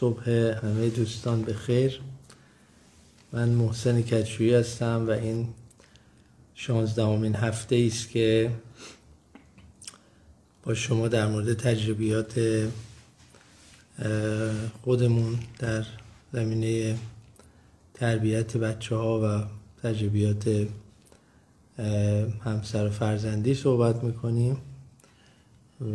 صبح 0.00 0.30
همه 0.30 0.88
دوستان 0.88 1.42
به 1.42 1.54
خیر 1.54 2.00
من 3.32 3.48
محسن 3.48 4.02
کچویی 4.02 4.54
هستم 4.54 5.06
و 5.08 5.10
این 5.10 5.48
شانزدهمین 6.54 7.34
هفته 7.34 7.88
است 7.92 8.08
که 8.08 8.50
با 10.62 10.74
شما 10.74 11.08
در 11.08 11.26
مورد 11.26 11.52
تجربیات 11.54 12.40
خودمون 14.82 15.38
در 15.58 15.86
زمینه 16.32 16.98
تربیت 17.94 18.56
بچه 18.56 18.96
ها 18.96 19.20
و 19.20 19.44
تجربیات 19.82 20.66
همسر 22.44 22.86
و 22.86 22.90
فرزندی 22.90 23.54
صحبت 23.54 24.04
می‌کنیم 24.04 24.56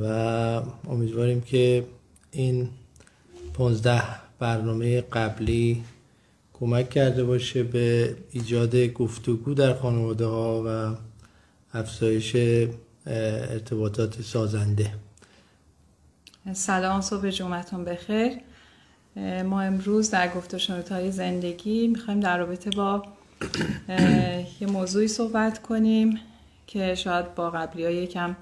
و 0.01 0.05
امیدواریم 0.87 1.41
که 1.41 1.85
این 2.31 2.69
پانزده 3.53 4.03
برنامه 4.39 5.01
قبلی 5.01 5.83
کمک 6.53 6.89
کرده 6.89 7.23
باشه 7.23 7.63
به 7.63 8.15
ایجاد 8.31 8.75
گفتگو 8.75 9.53
در 9.53 9.73
خانواده 9.73 10.25
ها 10.25 10.63
و 10.67 10.95
افزایش 11.77 12.35
ارتباطات 13.05 14.21
سازنده. 14.21 14.93
سلام 16.53 17.01
صبح 17.01 17.29
جمعتون 17.29 17.85
بخیر. 17.85 18.31
ما 19.45 19.61
امروز 19.61 20.11
در 20.11 20.33
گفت 20.33 20.69
های 20.69 21.11
زندگی 21.11 21.87
می‌خوایم 21.87 22.19
در 22.19 22.37
رابطه 22.37 22.69
با 22.69 23.03
یه 24.59 24.67
موضوعی 24.67 25.07
صحبت 25.07 25.61
کنیم 25.61 26.19
که 26.67 26.95
شاید 26.95 27.35
با 27.35 27.49
قبلی 27.49 27.85
ها 27.85 27.91
یکم 27.91 28.35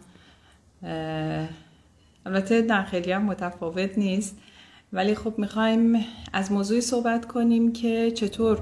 البته 2.25 2.61
در 2.61 2.81
هم 3.13 3.25
متفاوت 3.25 3.97
نیست. 3.97 4.37
ولی 4.93 5.15
خب 5.15 5.33
می‌خوایم 5.37 6.05
از 6.33 6.51
موضوعی 6.51 6.81
صحبت 6.81 7.25
کنیم 7.25 7.73
که 7.73 8.11
چطور 8.11 8.59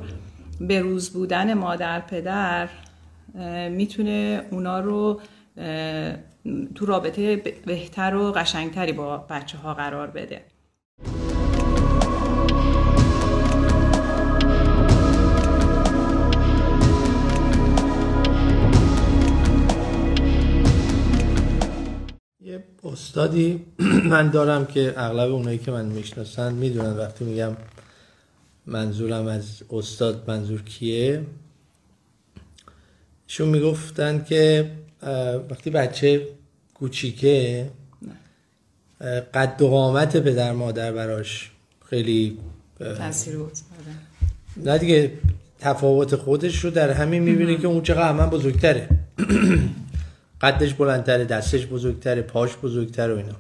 به 0.62 0.80
روز 0.80 1.10
بودن 1.10 1.54
مادر 1.54 2.00
پدر 2.00 2.70
می‌تونه 3.70 4.42
اونا 4.52 4.80
رو 4.80 5.22
تو 6.76 6.86
رابطه 6.86 7.36
بهتر 7.66 8.16
و 8.16 8.32
قشنگتری 8.32 8.92
با 8.92 9.18
بچه 9.18 9.58
ها 9.58 9.74
قرار 9.74 10.08
بده. 10.08 10.42
استادی 22.84 23.66
من 24.14 24.30
دارم 24.30 24.66
که 24.66 24.94
اغلب 24.98 25.32
اونایی 25.32 25.58
که 25.58 25.72
من 25.72 25.86
می‌شناسن 25.86 26.54
می‌دونن 26.54 26.98
وقتی 26.98 27.26
میگم 27.26 27.58
منظورم 28.66 29.28
از 29.28 29.64
استاد 29.70 30.24
منظور 30.28 30.62
کیه. 30.62 31.22
شون 33.28 33.50
می‌گفتن 33.50 34.24
که 34.24 34.72
وقتی 35.50 35.70
بچه 35.70 36.28
کوچیکه 36.74 37.70
قد 39.34 39.62
و 39.62 39.68
قامت 39.68 40.18
پدر 40.18 40.52
مادر 40.52 40.92
براش 40.92 41.52
خیلی 41.90 42.38
تاثیر 42.80 43.36
نه 44.58 44.78
دیگه 44.78 45.12
تفاوت 45.60 46.16
خودش 46.16 46.66
رو 46.66 46.72
در 46.72 46.92
همین 46.92 47.24
می‌بینه 47.24 47.58
که 47.58 47.68
اون 47.68 47.82
چقدر 47.82 48.12
من 48.12 48.30
بزرگتره. 48.30 48.90
قدش 50.42 50.74
بلندتره 50.74 51.26
دستش 51.26 51.68
بزرگتره 51.68 52.22
پاش 52.22 52.58
بزرگتره 52.58 53.14
و 53.14 53.18
اینا. 53.18 53.36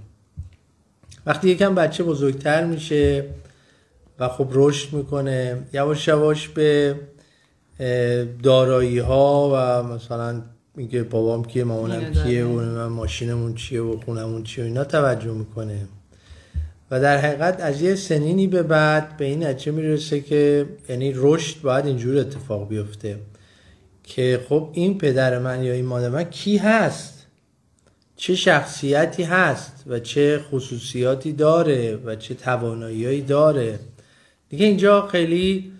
وقتی 1.25 1.49
یکم 1.49 1.75
بچه 1.75 2.03
بزرگتر 2.03 2.65
میشه 2.65 3.25
و 4.19 4.27
خب 4.27 4.47
رشد 4.51 4.93
می‌کنه 4.93 5.63
یواش 5.73 6.07
یواش 6.07 6.47
به 6.47 6.95
دارایی 8.43 8.99
ها 8.99 9.51
و 9.53 9.83
مثلا 9.93 10.41
میگه 10.75 11.03
بابام 11.03 11.45
کیه 11.45 11.63
مامانم 11.63 12.13
کیه 12.13 12.45
و 12.45 12.89
ماشینمون 12.89 13.55
چیه 13.55 13.81
و 13.81 13.99
خونمون 13.99 14.43
چیه 14.43 14.63
و 14.63 14.67
اینا 14.67 14.83
توجه 14.83 15.31
می‌کنه. 15.31 15.87
و 16.91 16.99
در 16.99 17.17
حقیقت 17.17 17.61
از 17.61 17.81
یه 17.81 17.95
سنینی 17.95 18.47
به 18.47 18.63
بعد 18.63 19.17
به 19.17 19.25
این 19.25 19.43
نتیجه 19.43 19.71
می‌رسه 19.71 20.21
که 20.21 20.65
یعنی 20.89 21.13
رشد 21.15 21.61
باید 21.61 21.85
اینجور 21.85 22.17
اتفاق 22.17 22.67
بیفته. 22.67 23.19
که 24.09 24.45
خب 24.49 24.69
این 24.73 24.97
پدر 24.97 25.39
من 25.39 25.63
یا 25.63 25.73
این 25.73 25.85
مادر 25.85 26.09
من 26.09 26.23
کی 26.23 26.57
هست؟ 26.57 27.25
چه 28.15 28.35
شخصیتی 28.35 29.23
هست 29.23 29.83
و 29.87 29.99
چه 29.99 30.39
خصوصیاتی 30.51 31.33
داره 31.33 31.99
و 32.05 32.15
چه 32.15 32.33
توانایی 32.33 33.21
داره؟ 33.21 33.79
دیگه 34.49 34.65
اینجا 34.65 35.07
خیلی 35.07 35.71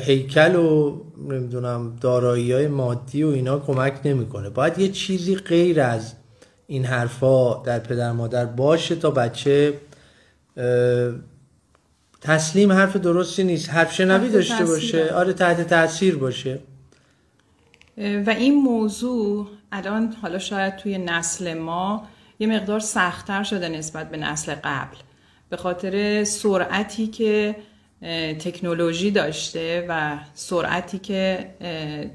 هیکل 0.00 0.56
و 0.56 1.00
نمی‌دونم 1.28 1.96
دارایی 2.00 2.52
های 2.52 2.68
مادی 2.68 3.22
و 3.22 3.28
اینا 3.28 3.58
کمک 3.58 4.00
نمی‌کنه. 4.04 4.50
باید 4.50 4.78
یه 4.78 4.88
چیزی 4.88 5.36
غیر 5.36 5.80
از 5.80 6.12
این 6.66 6.84
حرفا 6.84 7.62
در 7.62 7.78
پدر 7.78 8.12
مادر 8.12 8.44
باشه 8.44 8.96
تا 8.96 9.10
بچه 9.10 9.74
تسلیم 12.20 12.72
حرف 12.72 12.96
درستی 12.96 13.44
نیست. 13.44 13.70
حرف 13.70 13.92
شنوی 13.92 14.28
داشته 14.28 14.64
باشه. 14.64 15.14
آره 15.14 15.32
تحت 15.32 15.68
تاثیر 15.68 16.16
باشه. 16.16 16.58
و 17.98 18.30
این 18.30 18.54
موضوع 18.54 19.48
الان 19.72 20.16
حالا 20.22 20.38
شاید 20.38 20.76
توی 20.76 20.98
نسل 20.98 21.54
ما 21.54 22.08
یه 22.38 22.46
مقدار 22.46 22.80
سختتر 22.80 23.42
شده 23.42 23.68
نسبت 23.68 24.10
به 24.10 24.16
نسل 24.16 24.54
قبل. 24.54 24.96
به 25.48 25.56
خاطر 25.56 26.24
سرعتی 26.24 27.06
که 27.06 27.56
تکنولوژی 28.38 29.10
داشته 29.10 29.86
و 29.88 30.18
سرعتی 30.34 30.98
که 30.98 31.50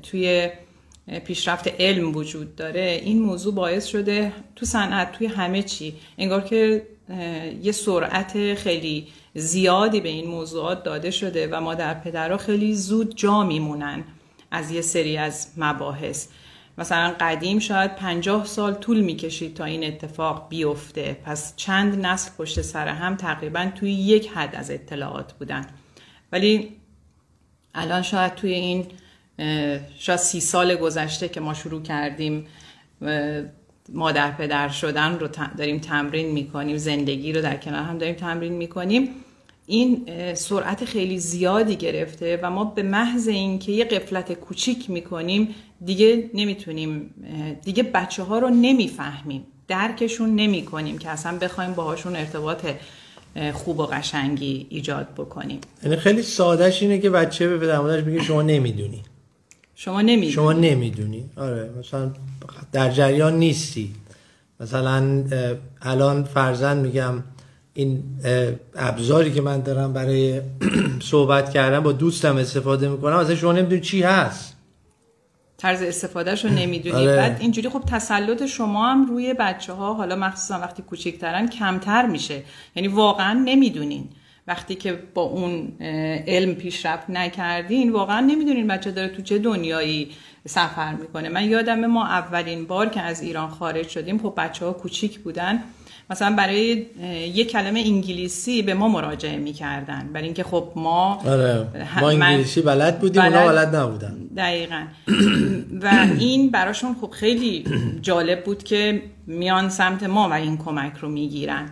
توی 0.03 0.49
پیشرفت 1.25 1.67
علم 1.67 2.15
وجود 2.15 2.55
داره 2.55 3.01
این 3.03 3.21
موضوع 3.21 3.53
باعث 3.53 3.85
شده 3.85 4.33
تو 4.55 4.65
صنعت 4.65 5.11
توی 5.11 5.27
همه 5.27 5.63
چی 5.63 5.95
انگار 6.17 6.41
که 6.41 6.87
یه 7.63 7.71
سرعت 7.71 8.53
خیلی 8.53 9.07
زیادی 9.33 10.01
به 10.01 10.09
این 10.09 10.27
موضوعات 10.27 10.83
داده 10.83 11.11
شده 11.11 11.47
و 11.51 11.61
مادر 11.61 11.93
پدرها 11.93 12.37
خیلی 12.37 12.75
زود 12.75 13.15
جا 13.15 13.43
میمونن. 13.43 14.03
از 14.51 14.71
یه 14.71 14.81
سری 14.81 15.17
از 15.17 15.47
مباحث. 15.57 16.27
مثلا 16.77 17.15
قدیم 17.19 17.59
شاید 17.59 17.95
پنجاه 17.95 18.45
سال 18.45 18.73
طول 18.73 19.01
می‌کشید 19.01 19.55
تا 19.55 19.65
این 19.65 19.83
اتفاق 19.83 20.49
بیفته. 20.49 21.17
پس 21.25 21.55
چند 21.55 22.05
نسل 22.05 22.31
پشت 22.37 22.61
سر 22.61 22.87
هم 22.87 23.15
تقریبا 23.15 23.71
توی 23.75 23.91
یک 23.91 24.29
حد 24.29 24.55
از 24.55 24.71
اطلاعات 24.71 25.33
بودن. 25.33 25.67
ولی 26.31 26.75
الان 27.75 28.01
شاید 28.01 28.35
توی 28.35 28.53
این 28.53 28.87
شاید 29.97 30.19
سی 30.19 30.39
سال 30.39 30.75
گذشته 30.75 31.29
که 31.29 31.39
ما 31.39 31.53
شروع 31.53 31.81
کردیم 31.81 32.47
مادر 33.89 34.31
پدر 34.31 34.69
شدن 34.69 35.19
رو 35.19 35.27
داریم 35.57 35.79
تمرین 35.79 36.31
می‌کنیم 36.31 36.77
زندگی 36.77 37.33
رو 37.33 37.41
در 37.41 37.57
کنار 37.57 37.83
هم 37.83 37.97
داریم 37.97 38.15
تمرین 38.15 38.53
می‌کنیم. 38.53 39.09
این 39.65 40.05
سرعت 40.33 40.85
خیلی 40.85 41.19
زیادی 41.19 41.75
گرفته 41.75 42.39
و 42.43 42.49
ما 42.49 42.65
به 42.65 42.83
محض 42.83 43.27
اینکه 43.27 43.71
یه 43.71 43.85
قفلت 43.85 44.33
کوچیک 44.33 44.89
می‌کنیم 44.89 45.55
دیگه 45.85 46.29
نمی‌تونیم 46.33 47.13
دیگه 47.63 47.83
بچه 47.83 48.23
ها 48.23 48.39
رو 48.39 48.49
نمی‌فهمیم. 48.49 49.43
درکشون 49.67 50.35
نمی 50.35 50.65
کنیم 50.65 50.97
که 50.97 51.09
اصلا 51.09 51.37
بخوایم 51.37 51.73
باهاشون 51.73 52.15
ارتباط 52.15 52.65
خوب 53.53 53.79
و 53.79 53.85
قشنگی 53.85 54.67
ایجاد 54.69 55.07
بکنیم. 55.17 55.59
یعنی 55.83 55.95
خیلی 55.95 56.21
سادهش 56.21 56.81
اینه 56.81 56.99
که 56.99 57.09
بچه 57.09 57.47
به 57.47 57.57
پدر 57.57 58.01
میگه 58.01 58.23
شما 58.23 58.41
نمی‌دونی. 58.41 59.03
شما 59.75 60.01
نمی‌دونی. 60.01 60.31
شما 60.31 60.53
نمی‌دونی. 60.53 61.29
آره 61.37 61.69
مثلا 61.79 62.11
در 62.71 62.91
جریان 62.91 63.39
نیستی. 63.39 63.93
مثلا 64.59 65.23
الان 65.81 66.23
فرزن 66.23 66.77
میگم 66.77 67.23
این 67.73 68.03
ابزاری 68.75 69.31
که 69.31 69.41
من 69.41 69.61
دارم 69.61 69.93
برای 69.93 70.41
صحبت 71.11 71.49
کردن 71.53 71.79
با 71.79 71.91
دوستم 71.91 72.37
استفاده 72.37 72.89
می‌کنم 72.89 73.15
اصلا 73.15 73.35
شما 73.35 73.51
نمی‌دونی 73.51 73.81
چی 73.81 74.01
هست. 74.01 74.55
طرز 75.57 75.81
استفادهش 75.81 76.45
رو 76.45 76.51
نمی‌دونی. 76.61 77.07
آره. 77.07 77.15
بعد 77.15 77.37
اینجوری 77.41 77.69
خب 77.69 77.83
تسلط 77.87 78.45
شما 78.45 78.87
هم 78.87 79.05
روی 79.05 79.33
بچه 79.33 79.73
ها 79.73 79.93
حالا 79.93 80.15
مخصوصا 80.15 80.59
وقتی 80.59 80.83
کوچکترن 80.83 81.47
کمتر 81.47 82.05
میشه. 82.05 82.43
یعنی 82.75 82.87
واقعا 82.87 83.33
نمی‌دونین. 83.45 84.09
وقتی 84.47 84.75
که 84.75 84.99
با 85.13 85.21
اون 85.21 85.71
علم 86.27 86.53
پیشرفت 86.55 87.09
نکردین 87.09 87.91
واقعا 87.91 88.19
نمی‌دونین 88.19 88.67
بچه 88.67 88.91
داره 88.91 89.07
تو 89.07 89.21
چه 89.21 89.39
دنیایی 89.39 90.11
سفر 90.47 90.93
می‌کنه. 90.93 91.29
من 91.29 91.45
یادم 91.49 91.85
ما 91.85 92.07
اولین 92.07 92.65
بار 92.65 92.89
که 92.89 93.01
از 93.01 93.21
ایران 93.21 93.49
خارج 93.49 93.87
شدیم 93.87 94.17
خب 94.17 94.33
بچه 94.37 94.65
ها 94.65 94.73
کوچیک 94.73 95.19
بودن. 95.19 95.63
مثلا 96.11 96.35
برای 96.35 96.85
یک 97.33 97.51
کلمه 97.51 97.79
انگلیسی 97.79 98.61
به 98.61 98.73
ما 98.73 98.87
مراجعه 98.87 99.37
می‌کردن. 99.37 100.09
برای 100.13 100.25
اینکه 100.25 100.43
خب 100.43 100.71
ما 100.75 101.21
آره. 101.27 101.67
ما 102.01 102.09
انگلیسی 102.09 102.61
بلد 102.61 102.99
بودیم 102.99 103.21
بلد... 103.21 103.35
اونا 103.35 103.47
بلد 103.47 103.75
نبودن. 103.75 104.17
دقیقا. 104.37 104.83
و 105.81 106.07
این 106.19 106.49
براشون 106.49 106.95
خب 107.01 107.11
خیلی 107.11 107.65
جالب 108.01 108.43
بود 108.43 108.63
که 108.63 109.03
میان 109.27 109.69
سمت 109.69 110.03
ما 110.03 110.29
و 110.29 110.33
این 110.33 110.57
کمک 110.57 110.93
رو 111.01 111.09
می‌گیرن. 111.09 111.69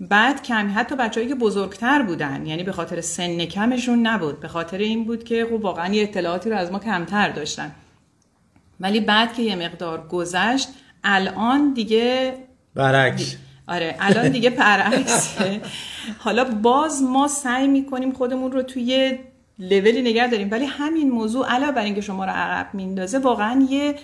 بعد 0.00 0.42
کمی 0.42 0.72
حتی 0.72 0.96
بچه‌ای 0.96 1.28
که 1.28 1.34
بزرگتر 1.34 2.02
بودن 2.02 2.46
یعنی 2.46 2.62
به 2.62 2.72
خاطر 2.72 3.00
سن 3.00 3.44
کمشون 3.44 4.06
نبود. 4.06 4.40
به 4.40 4.48
خاطر 4.48 4.78
این 4.78 5.04
بود 5.04 5.24
که 5.24 5.46
خب 5.50 5.64
واقعا 5.64 5.94
یه 5.94 6.02
اطلاعاتی 6.02 6.50
رو 6.50 6.56
از 6.56 6.72
ما 6.72 6.78
کمتر 6.78 7.28
داشتن. 7.28 7.72
ولی 8.80 9.00
بعد 9.00 9.34
که 9.34 9.42
یه 9.42 9.56
مقدار 9.56 10.06
گذشت 10.08 10.68
الان 11.04 11.72
دیگه 11.74 12.34
برعکس. 12.74 13.36
آره 13.68 13.96
الان 14.00 14.28
دیگه 14.28 14.50
برعکسه. 14.50 15.60
حالا 16.18 16.44
باز 16.44 17.02
ما 17.02 17.28
سعی 17.28 17.68
می‌کنیم 17.68 18.12
خودمون 18.12 18.52
رو 18.52 18.62
توی 18.62 19.18
لولی 19.58 20.02
نگه 20.02 20.28
داریم. 20.28 20.48
ولی 20.50 20.64
همین 20.64 21.10
موضوع 21.10 21.46
علاوه 21.48 21.72
بر 21.72 21.84
اینکه 21.84 22.00
شما 22.00 22.24
رو 22.24 22.30
عقب 22.30 22.74
میندازه 22.74 23.18
واقعا 23.18 23.66
یه 23.70 23.94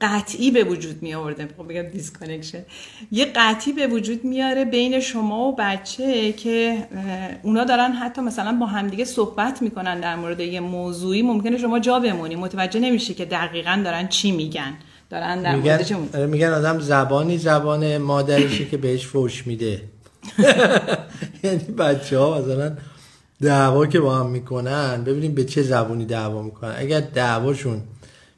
قطعی 0.00 0.50
به 0.50 0.64
وجود 0.64 1.02
می 1.02 1.14
آورده 1.14 1.44
بگم 1.44 1.82
disconnection 1.82 2.62
یه 3.12 3.24
قطعی 3.24 3.72
به 3.72 3.86
وجود 3.86 4.24
میاره 4.24 4.64
بین 4.64 5.00
شما 5.00 5.48
و 5.48 5.56
بچه 5.58 6.32
که 6.32 6.88
اونا 7.42 7.64
دارن 7.64 7.92
حتی 7.92 8.20
مثلا 8.20 8.52
با 8.52 8.66
همدیگه 8.66 9.04
صحبت 9.04 9.62
می‌کنن 9.62 10.00
در 10.00 10.16
مورد 10.16 10.40
یه 10.40 10.60
موضوعی. 10.60 11.22
ممکنه 11.22 11.58
شما 11.58 11.78
جا 11.78 12.00
بمونی. 12.00 12.36
متوجه 12.36 12.80
نمیشه 12.80 13.14
که 13.14 13.24
دقیقا 13.24 13.80
دارن 13.84 14.08
چی 14.08 14.32
میگن. 14.32 14.74
دارن 15.10 15.42
در 15.42 15.56
میگن, 15.56 16.26
میگن 16.26 16.52
آدم 16.52 16.80
زبانی 16.80 17.38
زبان 17.38 17.98
مادرشه 17.98 18.64
که 18.64 18.76
بهش 18.76 19.06
فوش 19.06 19.46
میده. 19.46 19.82
یعنی 21.44 21.58
بچه 21.58 22.18
ها 22.18 22.40
مثلا 22.40 22.76
دعوا 23.42 23.86
که 23.86 24.00
با 24.00 24.16
هم 24.16 24.30
می‌کنن 24.30 25.04
ببینیم 25.04 25.34
به 25.34 25.44
چه 25.44 25.62
زبونی 25.62 26.04
دعوا 26.04 26.42
می‌کنن. 26.42 26.74
اگر 26.78 27.00
دعواشون 27.00 27.82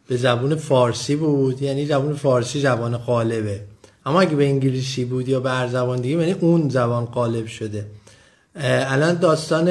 به 0.08 0.16
زبون 0.16 0.54
فارسی 0.54 1.16
بود 1.16 1.62
یعنی 1.62 1.86
زبون 1.86 2.14
فارسی 2.14 2.60
زبان 2.60 2.96
قالبه 2.96 3.60
اما 4.06 4.20
اگه 4.20 4.36
به 4.36 4.44
انگلیسی 4.44 5.04
بود 5.04 5.28
یا 5.28 5.40
به 5.40 5.50
هر 5.50 5.68
زبان 5.68 6.00
دیگه 6.00 6.16
یعنی 6.16 6.32
اون 6.32 6.68
زبان 6.68 7.04
قالب 7.04 7.46
شده. 7.46 7.86
الان 8.54 9.14
داستان 9.14 9.68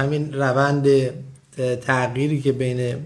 همین 0.00 0.32
روند 0.32 0.86
تغییری 1.80 2.40
که 2.40 2.52
بین 2.52 2.96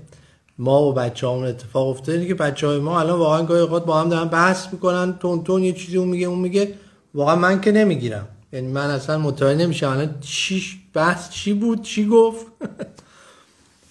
ما 0.58 0.82
و 0.82 0.92
بچه 0.92 1.28
همون 1.28 1.46
اتفاق 1.46 1.88
افتاده. 1.88 2.26
که 2.26 2.34
بچه 2.34 2.66
های 2.66 2.78
ما 2.78 3.00
الان 3.00 3.18
واقعا 3.18 3.42
گاهی 3.42 3.60
اوقات 3.60 3.84
با 3.84 4.00
هم 4.00 4.08
دارن 4.08 4.28
بحث 4.28 4.72
می‌کنن 4.72 5.18
تون 5.20 5.44
تون 5.44 5.62
یه 5.62 5.72
چیزی 5.72 5.96
اون 5.96 6.08
میگه 6.08 6.26
اون 6.26 6.38
میگه. 6.38 6.74
واقعا 7.14 7.36
من 7.36 7.60
که 7.60 7.72
نمی‌گیرم. 7.72 8.28
یعنی 8.52 8.68
من 8.68 8.90
اصلا 8.90 9.18
متوجه 9.18 9.58
نمیشم 9.58 9.88
الان 9.88 10.14
چی 10.20 10.62
بحث 10.94 11.30
چی 11.30 11.52
بود 11.52 11.82
چی 11.82 12.06
گفت. 12.06 12.46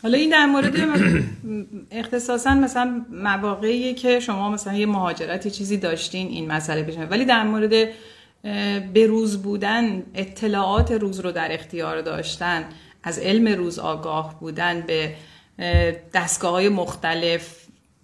حالا 0.03 0.17
این 0.17 0.29
در 0.29 0.45
مورد 0.45 0.73
اختصاصا 1.91 2.53
مثلا 2.53 3.05
مواقعی 3.11 3.93
که 3.93 4.19
شما 4.19 4.49
مثلا 4.49 4.73
یه 4.73 4.85
مهاجرتی 4.85 5.51
چیزی 5.51 5.77
داشتین 5.77 6.27
این 6.27 6.51
مسئله 6.51 6.83
پیش 6.83 6.95
ولی 7.09 7.25
در 7.25 7.43
مورد 7.43 7.73
روز 8.95 9.41
بودن 9.41 10.03
اطلاعات 10.13 10.91
روز 10.91 11.19
رو 11.19 11.31
در 11.31 11.53
اختیار 11.53 12.01
داشتن 12.01 12.65
از 13.03 13.19
علم 13.19 13.47
روز 13.47 13.79
آگاه 13.79 14.39
بودن 14.39 14.81
به 14.81 15.15
دستگاه 16.13 16.51
های 16.51 16.69
مختلف 16.69 17.57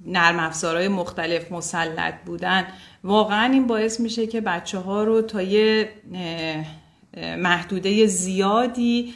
نرم 0.06 0.40
افزارهای 0.40 0.88
مختلف 0.88 1.51
مسلط 1.51 2.13
بودن. 2.25 2.68
واقعا 3.04 3.51
این 3.54 3.68
باعث 3.68 4.00
میشه 4.00 4.28
که 4.28 4.42
بچه 4.42 4.78
ها 4.78 5.04
رو 5.04 5.22
تا 5.22 5.42
یه 5.42 5.90
محدوده 7.38 8.06
زیادی 8.06 9.13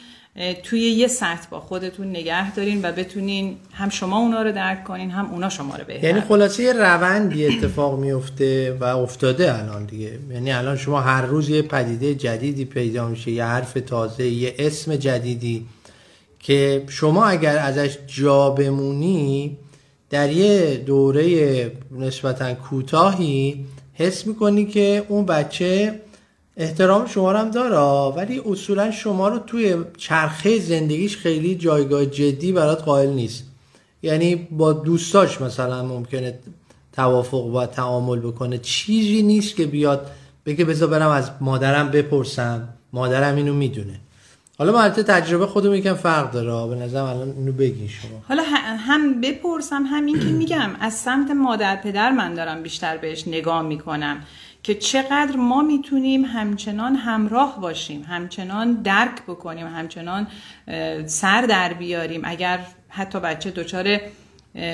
توی 0.62 0.80
یه 0.80 1.06
سطح 1.06 1.48
با 1.50 1.60
خودتون 1.60 2.10
نگه 2.10 2.54
دارین 2.54 2.80
و 2.82 2.92
بتونین 2.92 3.56
هم 3.72 3.88
شما 3.88 4.18
اونا 4.18 4.42
رو 4.42 4.52
درک 4.52 4.84
کنین 4.84 5.10
هم 5.10 5.30
اونا 5.30 5.48
شما 5.48 5.76
رو 5.76 5.84
بهتر 5.84 6.06
یعنی 6.06 6.20
خلاصه 6.20 6.62
یه 6.62 6.72
روندی 6.72 7.46
اتفاق 7.46 7.98
میفته 7.98 8.76
و 8.80 8.84
افتاده 8.84 9.58
الان 9.58 9.84
دیگه. 9.84 10.18
یعنی 10.30 10.52
الان 10.52 10.76
شما 10.76 11.00
هر 11.00 11.22
روز 11.22 11.48
یه 11.48 11.62
پدیده 11.62 12.14
جدیدی 12.14 12.64
پیدا 12.64 13.08
میشه 13.08 13.30
یه 13.30 13.44
حرف 13.44 13.72
تازه 13.72 14.26
یه 14.26 14.54
اسم 14.58 14.96
جدیدی. 14.96 15.66
که 16.44 16.84
شما 16.88 17.24
اگر 17.24 17.58
ازش 17.58 17.98
جا 18.06 18.50
بمونی 18.50 19.56
در 20.10 20.32
یه 20.32 20.76
دوره 20.76 21.72
نسبتا 21.98 22.54
کوتاهی 22.54 23.64
حس 23.92 24.26
می‌کنی 24.26 24.66
که 24.66 25.06
اون 25.08 25.26
بچه 25.26 26.00
احترام 26.56 27.06
شما 27.06 27.32
رو 27.32 27.38
هم 27.38 27.50
داره 27.50 28.16
ولی 28.16 28.42
اصولا 28.46 28.90
شما 28.90 29.28
رو 29.28 29.38
توی 29.38 29.76
چرخه 29.96 30.60
زندگیش 30.60 31.16
خیلی 31.16 31.54
جایگاه 31.54 32.06
جدی 32.06 32.52
برات 32.52 32.82
قائل 32.82 33.10
نیست. 33.10 33.44
یعنی 34.02 34.34
با 34.34 34.72
دوستاش 34.72 35.40
مثلا 35.40 35.82
ممکنه 35.82 36.38
توافق 36.92 37.44
و 37.44 37.66
تعامل 37.66 38.18
بکنه. 38.18 38.58
چیزی 38.58 39.22
نیست 39.22 39.56
که 39.56 39.66
بیاد 39.66 40.10
بگه 40.46 40.64
بذار 40.64 40.88
برم 40.88 41.10
از 41.10 41.30
مادرم 41.40 41.90
بپرسم. 41.90 42.68
مادرم 42.92 43.36
اینو 43.36 43.54
می‌دونه. 43.54 44.00
حالا 44.58 44.72
ما 44.72 44.88
تجربه 44.88 45.46
خودمون 45.46 45.76
یکم 45.76 45.94
فرق 45.94 46.30
داره. 46.30 46.76
به 46.76 46.84
نظرم 46.84 47.04
الان 47.04 47.30
اینو 47.30 47.52
بگین 47.52 47.88
شما. 47.88 48.22
حالا 48.28 48.42
هم 48.78 49.20
بپرسم 49.20 49.82
هم 49.82 50.06
این 50.06 50.20
که 50.20 50.26
میگم 50.26 50.70
از 50.80 50.94
سمت 50.94 51.30
مادر 51.30 51.76
پدر 51.76 52.10
من 52.10 52.34
دارم 52.34 52.62
بیشتر 52.62 52.96
بهش 52.96 53.28
نگاه 53.28 53.62
می‌کنم 53.62 54.20
که 54.62 54.74
چقدر 54.74 55.36
ما 55.36 55.62
می‌تونیم 55.62 56.24
همچنان 56.24 56.94
همراه 56.94 57.60
باشیم 57.60 58.02
همچنان 58.02 58.72
درک 58.72 59.22
بکنیم 59.22 59.66
همچنان 59.66 60.26
سر 61.06 61.42
در 61.42 61.72
بیاریم. 61.72 62.20
اگر 62.24 62.60
حتی 62.88 63.20
بچه 63.20 63.50
دچار 63.50 64.00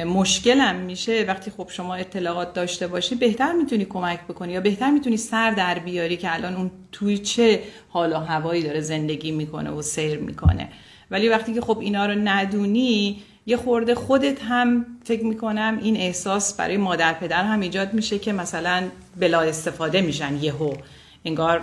مشکلم 0.06 0.76
میشه 0.76 1.24
وقتی 1.28 1.50
خب 1.50 1.68
شما 1.70 1.94
اطلاعات 1.94 2.52
داشته 2.52 2.86
باشی 2.86 3.14
بهتر 3.14 3.52
می‌تونی 3.52 3.84
کمک 3.84 4.20
بکنی 4.28 4.52
یا 4.52 4.60
بهتر 4.60 4.90
می‌تونی 4.90 5.16
سر 5.16 5.50
در 5.50 5.78
بیاری 5.78 6.16
که 6.16 6.34
الان 6.34 6.56
اون 6.56 6.70
توی 6.92 7.18
چه 7.18 7.62
حال 7.88 8.12
و 8.12 8.16
هوایی 8.16 8.62
داره 8.62 8.80
زندگی 8.80 9.30
می‌کنه 9.32 9.70
و 9.70 9.82
سیر 9.82 10.18
می‌کنه. 10.18 10.68
ولی 11.10 11.28
وقتی 11.28 11.54
که 11.54 11.60
خب 11.60 11.78
اینا 11.78 12.06
رو 12.06 12.14
ندونی 12.14 13.22
یه 13.46 13.56
خورده 13.56 13.94
خودت 13.94 14.42
هم 14.42 14.86
فکر 15.04 15.24
می‌کنم 15.24 15.78
این 15.82 15.96
احساس 15.96 16.56
برای 16.56 16.76
مادر 16.76 17.12
پدر 17.12 17.44
هم 17.44 17.60
ایجاد 17.60 17.94
میشه 17.94 18.18
که 18.18 18.32
مثلا 18.32 18.82
بلا 19.20 19.40
استفاده 19.40 20.00
میشن 20.00 20.36
یهو. 20.42 20.74
انگار 21.24 21.62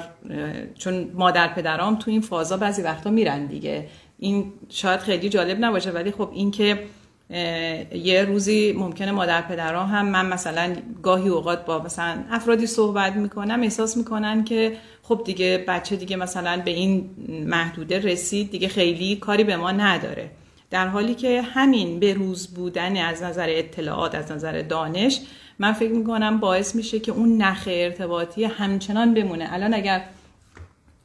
چون 0.77 1.11
مادر 1.13 1.47
پدرام 1.47 1.95
تو 1.95 2.11
این 2.11 2.21
فازا 2.21 2.57
بعضی 2.57 2.81
وقتا 2.81 3.09
میرن 3.09 3.45
دیگه. 3.45 3.87
این 4.19 4.53
شاید 4.69 4.99
خیلی 4.99 5.29
جالب 5.29 5.65
نباشه 5.65 5.91
ولی 5.91 6.11
خب 6.11 6.29
این 6.33 6.51
که 6.51 6.83
یه 7.29 8.25
روزی 8.27 8.73
ممکنه 8.73 9.11
مادر 9.11 9.41
پدرها 9.41 9.85
هم 9.85 10.07
من 10.07 10.25
مثلا 10.25 10.75
گاهی 11.03 11.29
اوقات 11.29 11.65
با 11.65 11.83
مثلا 11.83 12.23
افرادی 12.31 12.67
صحبت 12.67 13.15
می‌کنم 13.15 13.61
احساس 13.61 13.97
می‌کنن 13.97 14.43
که 14.43 14.77
خب 15.03 15.21
دیگه 15.25 15.65
بچه 15.67 15.95
دیگه 15.95 16.15
مثلا 16.15 16.61
به 16.65 16.71
این 16.71 17.09
محدوده 17.45 17.99
رسید 17.99 18.51
دیگه 18.51 18.67
خیلی 18.67 19.15
کاری 19.15 19.43
به 19.43 19.57
ما 19.57 19.71
نداره. 19.71 20.29
در 20.69 20.87
حالی 20.87 21.15
که 21.15 21.41
همین 21.41 21.99
به 21.99 22.13
روز 22.13 22.47
بودن 22.47 22.97
از 22.97 23.23
نظر 23.23 23.47
اطلاعات 23.49 24.15
از 24.15 24.31
نظر 24.31 24.61
دانش 24.61 25.21
من 25.59 25.73
فکر 25.73 25.91
می‌کنم 25.91 26.39
باعث 26.39 26.75
میشه 26.75 26.99
که 26.99 27.11
اون 27.11 27.37
نخ 27.41 27.63
ارتباطی 27.71 28.43
همچنان 28.43 29.13
بمونه. 29.13 29.53
الان 29.53 29.73
اگر 29.73 30.03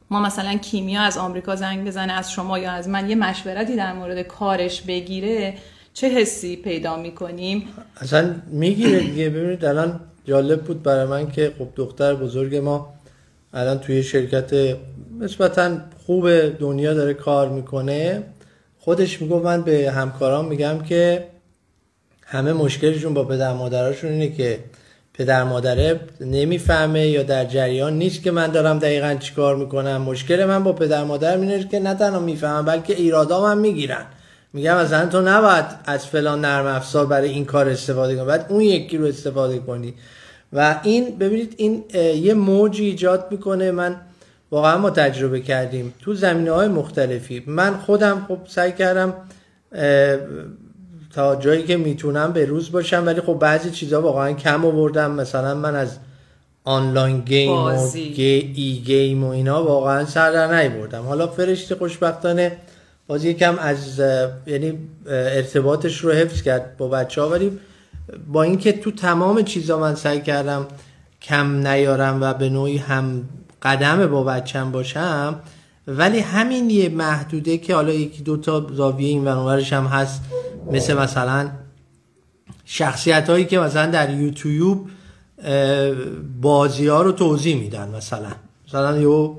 ما 0.09 0.19
مثلا 0.19 0.57
کیمیا 0.57 1.01
از 1.01 1.17
آمریکا 1.17 1.55
زنگ 1.55 1.87
بزنه 1.87 2.13
از 2.13 2.31
شما 2.31 2.59
یا 2.59 2.71
از 2.71 2.89
من 2.89 3.09
یه 3.09 3.15
مشورتی 3.15 3.75
در 3.75 3.93
مورد 3.93 4.21
کارش 4.21 4.81
بگیره 4.81 5.53
چه 5.93 6.09
حسی 6.09 6.55
پیدا 6.55 6.97
می‌کنیم؟ 6.97 7.63
اصلا 7.97 8.35
می‌گیره 8.47 8.99
دیگه. 8.99 9.29
ببینید 9.29 9.65
الان 9.65 9.99
جالب 10.25 10.61
بود 10.61 10.83
برای 10.83 11.05
من 11.05 11.31
که 11.31 11.53
خب 11.59 11.67
دختر 11.75 12.15
بزرگ 12.15 12.55
ما 12.55 12.93
الان 13.53 13.79
توی 13.79 14.03
شرکت 14.03 14.77
نسبتا 15.19 15.77
خوب 16.05 16.49
دنیا 16.57 16.93
داره 16.93 17.13
کار 17.13 17.49
می‌کنه. 17.49 18.23
خودش 18.79 19.21
می‌گفت 19.21 19.45
من 19.45 19.61
به 19.61 19.91
همکاران 19.91 20.45
میگم 20.45 20.79
که 20.79 21.27
همه 22.21 22.53
مشکلشون 22.53 23.13
با 23.13 23.23
پدر 23.23 23.53
مادراشون 23.53 24.11
اینه 24.11 24.29
که 24.29 24.59
پدر 25.13 25.43
مادره 25.43 25.99
نمی‌فهمه 26.21 27.07
یا 27.07 27.23
در 27.23 27.45
جریان 27.45 27.97
نیست 27.97 28.23
که 28.23 28.31
من 28.31 28.47
دارم 28.47 28.79
دقیقا 28.79 29.15
چیکار 29.19 29.55
می‌کنم. 29.55 30.01
مشکل 30.01 30.45
من 30.45 30.63
با 30.63 30.73
پدر 30.73 31.03
مادر 31.03 31.37
اینه 31.37 31.67
که 31.67 31.79
نه 31.79 31.93
تنها 31.93 32.19
می‌فهمم 32.19 32.65
بلکه 32.65 32.95
ایرادام 32.95 33.51
هم 33.51 33.57
می‌گیرن. 33.57 34.05
میگم 34.53 34.77
مثلا 34.77 35.05
تو 35.05 35.21
نباید 35.21 35.65
از 35.85 36.07
فلان 36.07 36.41
نرم 36.41 36.65
افزار 36.65 37.05
برای 37.05 37.29
این 37.29 37.45
کار 37.45 37.69
استفاده 37.69 38.15
کنی. 38.15 38.25
بعد 38.25 38.45
اون 38.49 38.61
یکی 38.61 38.97
رو 38.97 39.05
استفاده 39.05 39.59
کنی. 39.59 39.93
و 40.53 40.79
این 40.83 41.17
ببینید 41.17 41.53
این 41.57 41.83
یه 42.15 42.33
موجی 42.33 42.85
ایجاد 42.85 43.27
می‌کنه. 43.31 43.71
من 43.71 43.95
واقعا 44.51 44.77
ما 44.77 44.89
تجربه 44.89 45.41
کردیم. 45.41 45.93
تو 46.01 46.13
زمینه 46.13 46.51
های 46.51 46.67
مختلفی. 46.67 47.43
من 47.47 47.77
خودم 47.77 48.25
خب 48.27 48.37
سعی 48.47 48.71
کردم 48.71 49.13
تا 51.13 51.35
جایی 51.35 51.63
که 51.63 51.77
می‌تونم 51.77 52.33
به 52.33 52.45
روز 52.45 52.71
باشم. 52.71 53.03
ولی 53.05 53.21
خب 53.21 53.33
بعضی 53.33 53.71
چیزها 53.71 54.01
واقعا 54.01 54.33
کم 54.33 54.65
آوردم. 54.65 55.11
مثلا 55.11 55.55
من 55.55 55.75
از 55.75 55.97
آنلاین 56.63 57.19
گیم 57.19 57.51
و 57.51 57.91
گی 57.91 58.53
ای 58.55 58.81
گیم 58.85 59.23
و 59.23 59.29
اینا 59.29 59.63
واقعا 59.63 60.05
سر 60.05 60.31
در 60.31 60.69
بردم 60.69 61.03
حالا 61.03 61.27
فرشته 61.27 61.75
خوشبختانه 61.75 62.57
باز 63.07 63.25
یکم 63.25 63.55
از 63.59 63.99
یعنی 64.47 64.79
ارتباطش 65.07 65.97
رو 65.97 66.11
حفظ 66.11 66.41
کرد 66.41 66.77
با 66.77 66.87
بچه 66.87 67.21
ها 67.21 67.29
ولی 67.29 67.59
با 68.27 68.43
اینکه 68.43 68.71
تو 68.71 68.91
تمام 68.91 69.41
چیزا 69.41 69.79
من 69.79 69.95
سعی 69.95 70.21
کردم 70.21 70.67
کم 71.21 71.67
نیارم 71.67 72.21
و 72.21 72.33
به 72.33 72.49
نوعی 72.49 72.77
هم 72.77 73.29
قدم 73.61 74.07
با 74.07 74.23
بچم 74.23 74.71
باشم 74.71 75.39
ولی 75.87 76.19
همین 76.19 76.69
یه 76.69 76.89
محدوده 76.89 77.57
که 77.57 77.75
حالا 77.75 77.93
یکی 77.93 78.23
دو 78.23 78.37
تا 78.37 78.67
زاویه 78.73 79.07
این 79.07 79.23
ورش 79.23 79.73
هم 79.73 79.85
هست 79.85 80.21
مثل 80.71 80.93
مثلا 80.93 81.49
شخصیت 82.65 83.29
هایی 83.29 83.45
که 83.45 83.59
مثلا 83.59 83.91
در 83.91 84.09
یوتیوب 84.09 84.89
بازی 86.41 86.87
ها 86.87 87.01
رو 87.01 87.11
توضیح 87.11 87.59
میدن 87.59 87.89
مثلا. 87.95 88.31
مثلا 88.67 88.97
یو 88.97 89.35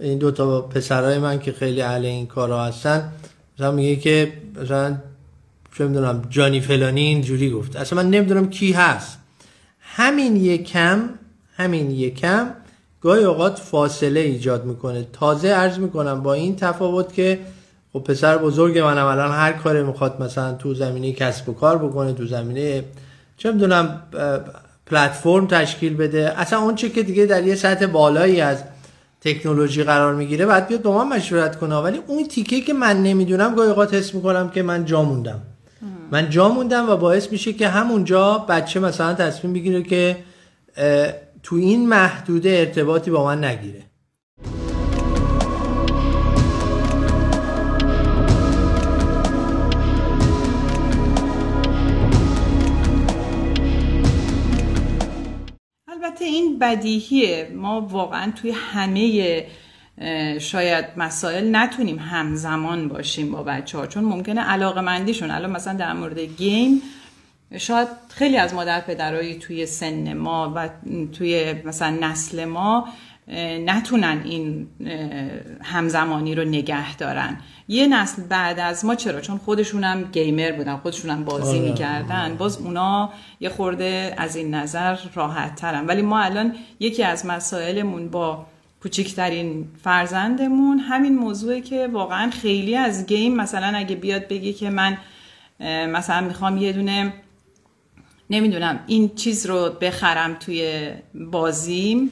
این 0.00 0.18
دو 0.18 0.30
تا 0.30 0.60
پسرای 0.60 1.18
من 1.18 1.38
که 1.38 1.52
خیلی 1.52 1.82
اهل 1.82 2.04
این 2.04 2.26
کارا 2.26 2.64
هستن 2.64 3.12
مثلا 3.54 3.70
میگه 3.70 3.96
که 3.96 4.32
مثلا 4.62 4.96
چه 5.78 5.86
می‌دونم 5.86 6.22
جانی 6.30 6.60
فلانی 6.60 7.00
اینجوری 7.00 7.50
گفت. 7.50 7.76
اصلا 7.76 8.02
من 8.02 8.10
نمی‌دونم 8.10 8.50
کی 8.50 8.72
هست. 8.72 9.18
همین 9.80 10.36
یکم 10.36 11.08
همین 11.56 11.90
یکم 11.90 12.50
گاهی 13.00 13.24
اوقات 13.24 13.58
فاصله 13.58 14.20
ایجاد 14.20 14.64
می‌کنه. 14.64 15.06
تازه 15.12 15.48
عرض 15.48 15.78
می‌کنم 15.78 16.22
با 16.22 16.34
این 16.34 16.56
تفاوت 16.56 17.12
که 17.12 17.38
خب 17.92 17.98
پسر 17.98 18.38
بزرگ 18.38 18.78
منم 18.78 19.06
الان 19.06 19.30
هر 19.30 19.52
کاری 19.52 19.82
می‌خواد 19.82 20.22
مثلا 20.22 20.52
تو 20.52 20.74
زمینه 20.74 21.12
کسب 21.12 21.48
و 21.48 21.54
کار 21.54 21.78
بکنه 21.78 22.12
تو 22.12 22.26
زمینه 22.26 22.84
چه 23.36 23.52
می‌دونم 23.52 24.02
پلتفرم 24.86 25.46
تشکیل 25.46 25.96
بده. 25.96 26.40
اصلا 26.40 26.58
اون 26.58 26.74
چه 26.74 26.88
که 26.88 27.02
دیگه 27.02 27.26
در 27.26 27.46
یه 27.46 27.54
سطح 27.54 27.86
بالایی 27.86 28.40
از 28.40 28.62
تکنولوژی 29.20 29.82
قرار 29.82 30.14
می‌گیره 30.14 30.46
بعد 30.46 30.68
بیاد 30.68 30.82
با 30.82 31.04
من 31.04 31.16
مشورت 31.16 31.58
کنه. 31.58 31.76
ولی 31.76 32.00
اون 32.06 32.26
تیکه 32.26 32.60
که 32.60 32.72
من 32.72 33.02
نمی‌دونم 33.02 33.54
گاهی 33.54 33.68
اوقات 33.68 33.94
حس 33.94 34.14
می‌کنم 34.14 34.50
که 34.50 34.62
من 34.62 34.84
جا 34.84 35.02
موندم. 35.02 35.42
من 36.10 36.30
جا 36.30 36.48
موندم 36.48 36.90
و 36.90 36.96
باعث 36.96 37.32
میشه 37.32 37.52
که 37.52 37.68
همونجا 37.68 38.46
بچه 38.48 38.80
مثلا 38.80 39.14
تصمیم 39.14 39.52
بگیره 39.52 39.82
که 39.82 40.16
تو 41.42 41.56
این 41.56 41.88
محدوده 41.88 42.50
ارتباطی 42.50 43.10
با 43.10 43.24
من 43.24 43.44
نگیره. 43.44 43.82
البته 56.18 56.34
این 56.34 56.58
بدیهیه. 56.58 57.52
ما 57.54 57.80
واقعا 57.80 58.32
توی 58.32 58.50
همه 58.50 59.46
شاید 60.40 60.84
مسائل 60.96 61.56
نتونیم 61.56 61.98
همزمان 61.98 62.88
باشیم 62.88 63.32
با 63.32 63.42
بچه 63.42 63.78
ها 63.78 63.86
چون 63.86 64.04
ممکنه 64.04 64.40
علاقه 64.40 64.80
مندیشون 64.80 65.30
الان 65.30 65.50
مثلا 65.50 65.74
در 65.74 65.92
مورد 65.92 66.18
گیم 66.18 66.82
شاید 67.58 67.88
خیلی 68.08 68.36
از 68.36 68.54
مادر 68.54 68.80
پدرایی 68.80 69.34
توی 69.34 69.66
سن 69.66 70.12
ما 70.12 70.52
و 70.56 70.68
توی 71.12 71.54
مثلا 71.64 71.90
نسل 71.90 72.44
ما 72.44 72.88
نتونن 73.66 74.22
این 74.24 74.66
همزمانی 75.62 76.34
رو 76.34 76.44
نگه 76.44 76.96
دارن. 76.96 77.36
یه 77.68 77.86
نسل 77.86 78.22
بعد 78.22 78.58
از 78.58 78.84
ما 78.84 78.94
چرا؟ 78.94 79.20
چون 79.20 79.38
خودشونم 79.38 80.04
گیمر 80.12 80.52
بودن 80.52 80.76
خودشونم 80.76 81.24
بازی 81.24 81.58
آره. 81.58 81.68
می‌کردن. 81.68 82.36
باز 82.38 82.58
اونا 82.58 83.12
یه 83.40 83.48
خورده 83.48 84.14
از 84.16 84.36
این 84.36 84.54
نظر 84.54 84.96
راحت 85.14 85.54
ترن 85.54 85.86
ولی 85.86 86.02
ما 86.02 86.20
الان 86.20 86.54
یکی 86.80 87.02
از 87.02 87.26
مسائلمون 87.26 88.08
با 88.08 88.46
کوچکترین 88.82 89.68
فرزندمون 89.82 90.78
همین 90.78 91.18
موضوعه 91.18 91.60
که 91.60 91.88
واقعا 91.92 92.30
خیلی 92.30 92.76
از 92.76 93.06
گیم 93.06 93.36
مثلا 93.36 93.78
اگه 93.78 93.96
بیاد 93.96 94.28
بگی 94.28 94.52
که 94.52 94.70
من 94.70 94.98
مثلا 95.86 96.26
می‌خوام 96.26 96.56
یه 96.56 96.72
دونه 96.72 97.12
نمی‌دونم 98.30 98.80
این 98.86 99.14
چیز 99.14 99.46
رو 99.46 99.70
بخرم 99.80 100.34
توی 100.34 100.90
بازیم 101.14 102.10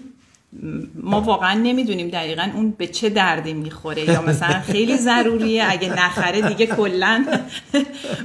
ما 0.94 1.20
واقعا 1.20 1.54
نمی‌دونیم 1.54 2.08
دقیقا 2.08 2.48
اون 2.54 2.70
به 2.78 2.86
چه 2.86 3.08
دردی 3.08 3.52
می‌خوره 3.52 4.04
یا 4.04 4.22
مثلا 4.22 4.60
خیلی 4.60 4.96
ضروریه 4.96 5.64
اگه 5.68 6.04
نخره 6.04 6.40
دیگه 6.40 6.66
کلا 6.66 7.24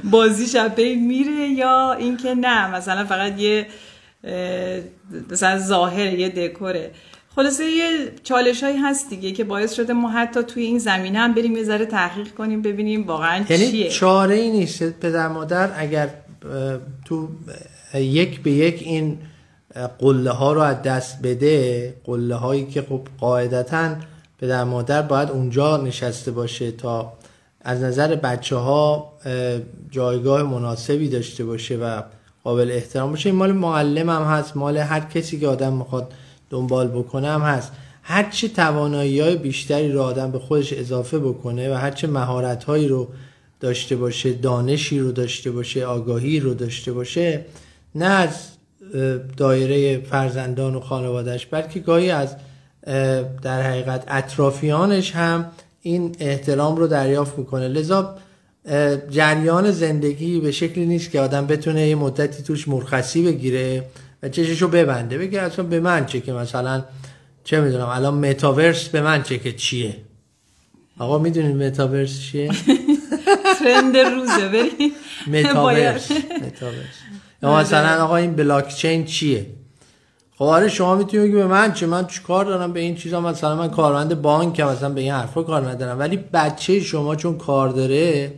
بازی 0.04 0.46
شبه 0.46 0.94
میره 0.94 1.48
یا 1.48 1.92
اینکه 1.92 2.34
نه 2.34 2.74
مثلا 2.76 3.04
فقط 3.04 3.40
یه 3.40 3.66
مثلا 5.30 5.58
ظاهر 5.58 6.12
یه 6.14 6.28
دکوره. 6.28 6.90
خلاصه 7.36 7.64
یه 7.64 8.12
چالش 8.22 8.62
هایی 8.62 8.76
هست 8.76 9.10
دیگه 9.10 9.32
که 9.32 9.44
باعث 9.44 9.74
شده 9.74 9.92
ما 9.92 10.10
حتی 10.10 10.42
توی 10.42 10.62
این 10.62 10.78
زمینه 10.78 11.18
هم 11.18 11.34
بریم 11.34 11.56
یه 11.56 11.64
ذره 11.64 11.86
تحقیق 11.86 12.28
کنیم 12.28 12.62
ببینیم 12.62 13.06
واقعا 13.06 13.44
یعنی 13.48 13.70
چیه. 13.70 13.88
چاره 13.88 14.34
ای 14.34 14.50
نیست 14.50 15.00
پدر 15.00 15.28
مادر 15.28 15.70
اگر 15.76 16.08
تو 17.04 17.28
یک 17.94 18.40
به 18.40 18.50
یک 18.50 18.82
این 18.82 19.18
قله 19.98 20.30
ها 20.30 20.52
رو 20.52 20.60
از 20.60 20.82
دست 20.82 21.22
بده 21.22 21.94
قله 22.04 22.34
هایی 22.34 22.66
که 22.66 22.82
خب 22.82 23.00
قاعدتا 23.20 23.94
پدر 24.38 24.64
مادر 24.64 25.02
باید 25.02 25.30
اونجا 25.30 25.76
نشسته 25.76 26.30
باشه 26.30 26.70
تا 26.70 27.12
از 27.60 27.82
نظر 27.82 28.14
بچه 28.14 28.56
ها 28.56 29.12
جایگاه 29.90 30.42
مناسبی 30.42 31.08
داشته 31.08 31.44
باشه 31.44 31.76
و 31.76 32.02
قابل 32.44 32.70
احترام 32.70 33.10
باشه. 33.10 33.28
این 33.28 33.38
مال 33.38 33.52
معلم 33.52 34.10
هم 34.10 34.22
هست 34.22 34.56
مال 34.56 34.76
هر 34.76 35.00
کسی 35.00 35.40
که 35.40 35.48
آدم 35.48 35.72
می‌خواد 35.72 36.12
دنبال 36.50 36.88
بکنه 36.88 37.28
هم 37.28 37.40
هست. 37.42 37.72
هرچه 38.02 38.48
توانایی 38.48 39.20
های 39.20 39.36
بیشتری 39.36 39.92
رو 39.92 40.02
آدم 40.02 40.30
به 40.30 40.38
خودش 40.38 40.72
اضافه 40.72 41.18
بکنه 41.18 41.74
و 41.74 41.74
هرچه 41.74 42.06
مهارت 42.06 42.64
هایی 42.64 42.88
رو 42.88 43.08
داشته 43.60 43.96
باشه 43.96 44.32
دانشی 44.32 44.98
رو 44.98 45.12
داشته 45.12 45.50
باشه 45.50 45.84
آگاهی 45.84 46.40
رو 46.40 46.54
داشته 46.54 46.92
باشه 46.92 47.44
نه 47.94 48.04
از 48.04 48.48
دایره 49.36 50.00
فرزندان 50.00 50.74
و 50.74 50.80
خانوادهش 50.80 51.46
بلکه 51.46 51.80
گاهی 51.80 52.10
از 52.10 52.36
در 53.42 53.62
حقیقت 53.62 54.04
اطرافیانش 54.08 55.16
هم 55.16 55.46
این 55.82 56.16
احترام 56.20 56.76
رو 56.76 56.86
دریافت 56.86 57.38
می‌کنه. 57.38 57.68
لذا 57.68 58.16
جریان 59.10 59.70
زندگی 59.70 60.40
به 60.40 60.50
شکلی 60.52 60.86
نیست 60.86 61.10
که 61.10 61.20
آدم 61.20 61.46
بتونه 61.46 61.88
یه 61.88 61.94
مدتی 61.94 62.42
توش 62.42 62.68
مرخصی 62.68 63.22
بگیره 63.22 63.84
و 64.22 64.28
چششو 64.28 64.68
ببنده 64.68 65.18
بگه 65.18 65.40
اصلا 65.40 65.64
به 65.64 65.80
من 65.80 66.06
چه 66.06 66.20
که 66.20 66.32
مثلا 66.32 66.84
چه 67.44 67.60
می‌دونم 67.60 67.88
الان 67.88 68.14
متاورس 68.14 68.88
به 68.88 69.00
من 69.00 69.22
چه 69.22 69.38
که 69.38 69.52
چیه؟ 69.52 69.96
آقا 70.98 71.18
می‌دونید 71.18 71.56
متاورس 71.56 72.20
چیه؟ 72.20 72.50
ترند 73.58 73.96
روزه 73.96 74.48
بری 74.48 74.92
متاورس 75.26 76.10
متاورس. 76.10 76.96
یا 77.42 77.56
مثلا 77.56 78.04
آقا 78.04 78.16
این 78.16 78.36
بلاک 78.36 78.68
چین 78.68 79.04
چیه؟ 79.04 79.46
خب 80.36 80.44
آره 80.44 80.68
شما 80.68 80.94
می‌تونید 80.94 81.26
بگی 81.26 81.34
به 81.34 81.46
من 81.46 81.72
چه؟ 81.72 81.86
من 81.86 82.06
کار 82.26 82.44
دارم 82.44 82.72
به 82.72 82.80
این 82.80 82.94
چیزا؟ 82.94 83.20
مثلا 83.20 83.56
من 83.56 83.70
کارمند 83.70 84.22
بانک 84.22 84.60
مثلا 84.60 84.88
به 84.88 85.00
این 85.00 85.12
حرفا 85.12 85.42
کار 85.42 85.70
ندارم. 85.70 85.98
ولی 85.98 86.16
بچه 86.16 86.80
شما 86.80 87.16
چون 87.16 87.38
کار 87.38 87.68
داره 87.68 88.32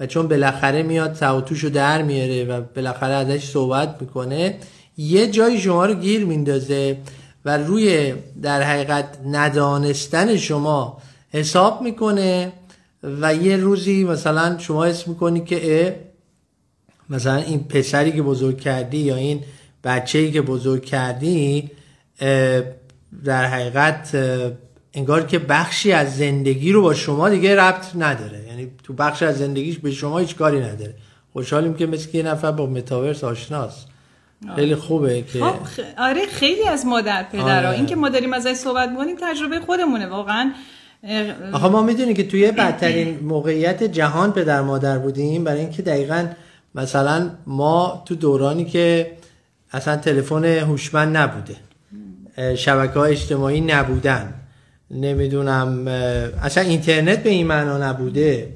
و 0.00 0.06
چون 0.06 0.28
بالاخره 0.28 0.82
میاد 0.82 1.14
سوتوشو 1.14 1.68
در 1.68 2.02
میاره 2.02 2.44
و 2.44 2.60
بالاخره 2.76 3.14
ازش 3.14 3.44
صحبت 3.44 3.96
می‌کنه 4.00 4.58
یه 4.96 5.30
جای 5.30 5.58
شما 5.58 5.86
رو 5.86 5.94
گیر 5.94 6.24
میندازه 6.24 6.96
و 7.44 7.58
روی 7.58 8.14
در 8.42 8.62
حقیقت 8.62 9.18
ندانستن 9.26 10.36
شما 10.36 10.98
حساب 11.30 11.82
می‌کنه 11.82 12.52
و 13.20 13.34
یه 13.34 13.56
روزی 13.56 14.04
مثلا 14.04 14.58
شما 14.58 14.84
اسم 14.84 15.10
می‌کنی 15.10 15.40
که 15.40 15.96
مثلا 17.10 17.36
این 17.36 17.64
پسری 17.64 18.12
که 18.12 18.22
بزرگ 18.22 18.60
کردی 18.60 18.98
یا 18.98 19.16
این 19.16 19.40
بچه‌ای 19.84 20.32
که 20.32 20.42
بزرگ 20.42 20.84
کردی 20.84 21.70
در 23.24 23.44
حقیقت 23.44 24.16
انگار 24.94 25.26
که 25.26 25.38
بخشی 25.38 25.92
از 25.92 26.16
زندگی 26.16 26.72
رو 26.72 26.82
با 26.82 26.94
شما 26.94 27.28
دیگه 27.28 27.56
ربط 27.56 27.96
نداره. 27.96 28.44
یعنی 28.48 28.70
تو 28.84 28.92
بخش 28.92 29.22
از 29.22 29.38
زندگیش 29.38 29.78
به 29.78 29.90
شما 29.90 30.18
هیچ 30.18 30.36
کاری 30.36 30.60
نداره. 30.60 30.94
خوشحالیم 31.32 31.74
که 31.74 31.86
مثل 31.86 32.16
یه 32.16 32.22
نفر 32.22 32.52
با 32.52 32.66
متاورس 32.66 33.24
آشناست. 33.24 33.86
خیلی 34.56 34.74
خوبه 34.74 35.22
که 35.22 35.40
خب 35.40 35.54
آره 35.98 36.26
خیلی 36.26 36.68
از 36.68 36.86
مادر 36.86 37.22
پدرها 37.22 37.68
آره. 37.68 37.70
این 37.70 37.86
که 37.86 37.96
ما 37.96 38.08
داریم 38.08 38.32
ازش 38.32 38.52
صحبت 38.52 38.88
می‌کنیم 38.88 39.16
تجربه 39.20 39.60
خودمونه 39.60 40.06
واقعا 40.06 40.52
آخه 41.52 41.68
ما 41.68 41.82
می‌دونیم 41.82 42.14
که 42.14 42.26
توی 42.26 42.52
بدترین 42.58 43.18
موقعیت 43.22 43.84
جهان 43.84 44.32
پدر 44.32 44.60
مادر 44.60 44.98
بودیم 44.98 45.44
برای 45.44 45.60
اینکه 45.60 45.82
دقیقا 45.82 46.26
مثلا 46.76 47.30
ما 47.46 48.02
تو 48.06 48.14
دورانی 48.14 48.64
که 48.64 49.12
اصلا 49.72 49.96
تلفن 49.96 50.44
هوشمند 50.44 51.16
نبوده 51.16 51.56
شبکه 52.56 52.98
های 52.98 53.12
اجتماعی 53.12 53.60
نبودن 53.60 54.34
نمی‌دونم 54.90 55.88
اصلا 56.42 56.64
اینترنت 56.64 57.22
به 57.22 57.30
این 57.30 57.46
معنا 57.46 57.78
نبوده 57.78 58.54